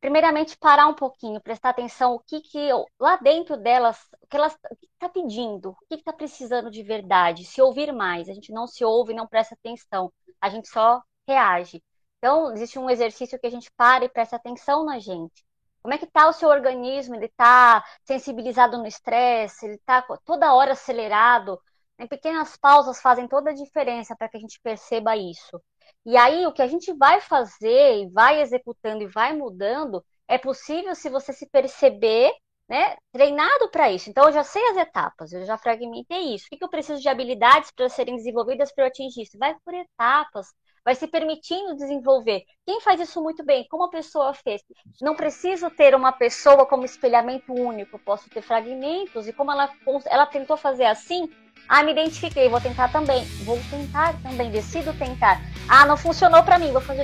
primeiramente, 0.00 0.56
parar 0.58 0.86
um 0.88 0.94
pouquinho, 0.94 1.40
prestar 1.40 1.70
atenção 1.70 2.14
o 2.14 2.20
que, 2.20 2.40
que 2.40 2.68
lá 2.98 3.16
dentro 3.16 3.56
delas, 3.56 3.98
o 4.22 4.26
que 4.26 4.36
elas 4.36 4.56
está 4.94 5.08
pedindo, 5.08 5.70
o 5.70 5.76
que 5.88 5.96
está 5.96 6.12
precisando 6.12 6.70
de 6.70 6.82
verdade, 6.82 7.44
se 7.44 7.60
ouvir 7.60 7.92
mais. 7.92 8.28
A 8.28 8.34
gente 8.34 8.52
não 8.52 8.66
se 8.66 8.84
ouve, 8.84 9.14
não 9.14 9.26
presta 9.26 9.54
atenção, 9.54 10.12
a 10.40 10.48
gente 10.48 10.68
só 10.68 11.02
reage. 11.28 11.82
Então, 12.18 12.52
existe 12.52 12.78
um 12.78 12.90
exercício 12.90 13.38
que 13.38 13.46
a 13.46 13.50
gente 13.50 13.70
para 13.76 14.04
e 14.04 14.08
presta 14.08 14.36
atenção 14.36 14.84
na 14.84 14.98
gente. 14.98 15.44
Como 15.82 15.94
é 15.94 15.98
que 15.98 16.04
está 16.04 16.28
o 16.28 16.32
seu 16.32 16.48
organismo? 16.48 17.14
Ele 17.14 17.26
está 17.26 17.82
sensibilizado 18.04 18.76
no 18.78 18.86
estresse? 18.86 19.64
Ele 19.66 19.74
está 19.76 20.02
toda 20.24 20.52
hora 20.54 20.72
acelerado? 20.72 21.58
Em 21.98 22.06
pequenas 22.06 22.56
pausas 22.56 23.00
fazem 23.00 23.26
toda 23.28 23.50
a 23.50 23.54
diferença 23.54 24.14
para 24.16 24.28
que 24.28 24.36
a 24.36 24.40
gente 24.40 24.60
perceba 24.62 25.16
isso. 25.16 25.60
E 26.06 26.16
aí, 26.16 26.46
o 26.46 26.52
que 26.52 26.62
a 26.62 26.66
gente 26.66 26.92
vai 26.94 27.20
fazer, 27.20 28.02
e 28.02 28.10
vai 28.10 28.40
executando 28.40 29.02
e 29.02 29.08
vai 29.08 29.34
mudando, 29.36 30.04
é 30.26 30.38
possível 30.38 30.94
se 30.94 31.10
você 31.10 31.32
se 31.32 31.48
perceber 31.50 32.32
né, 32.68 32.96
treinado 33.12 33.68
para 33.70 33.90
isso. 33.90 34.08
Então, 34.08 34.26
eu 34.26 34.32
já 34.32 34.44
sei 34.44 34.64
as 34.68 34.76
etapas, 34.76 35.32
eu 35.32 35.44
já 35.44 35.58
fragmentei 35.58 36.34
isso. 36.34 36.46
O 36.46 36.56
que, 36.56 36.64
eu 36.64 36.68
preciso 36.68 37.00
de 37.00 37.08
habilidades 37.08 37.70
para 37.72 37.88
serem 37.88 38.16
desenvolvidas 38.16 38.72
para 38.72 38.84
eu 38.84 38.88
atingir 38.88 39.22
isso? 39.22 39.38
Vai 39.38 39.54
por 39.64 39.74
etapas 39.74 40.48
vai 40.84 40.94
se 40.94 41.06
permitindo 41.06 41.76
desenvolver. 41.76 42.42
Quem 42.66 42.80
faz 42.80 43.00
isso 43.00 43.22
muito 43.22 43.44
bem? 43.44 43.66
Como 43.68 43.84
a 43.84 43.90
pessoa 43.90 44.32
fez? 44.34 44.62
Não 45.00 45.14
preciso 45.14 45.70
ter 45.70 45.94
uma 45.94 46.12
pessoa 46.12 46.66
como 46.66 46.84
espelhamento 46.84 47.52
único, 47.52 47.98
posso 47.98 48.28
ter 48.30 48.42
fragmentos, 48.42 49.28
e 49.28 49.32
como 49.32 49.52
ela, 49.52 49.70
ela 50.06 50.26
tentou 50.26 50.56
fazer 50.56 50.84
assim, 50.84 51.28
ah, 51.68 51.82
me 51.84 51.92
identifiquei, 51.92 52.48
vou 52.48 52.60
tentar 52.60 52.88
também. 52.88 53.24
Vou 53.44 53.58
tentar 53.70 54.14
também, 54.22 54.50
decido 54.50 54.92
tentar. 54.94 55.40
Ah, 55.68 55.86
não 55.86 55.96
funcionou 55.96 56.42
para 56.42 56.58
mim, 56.58 56.72
vou 56.72 56.80
fazer 56.80 56.98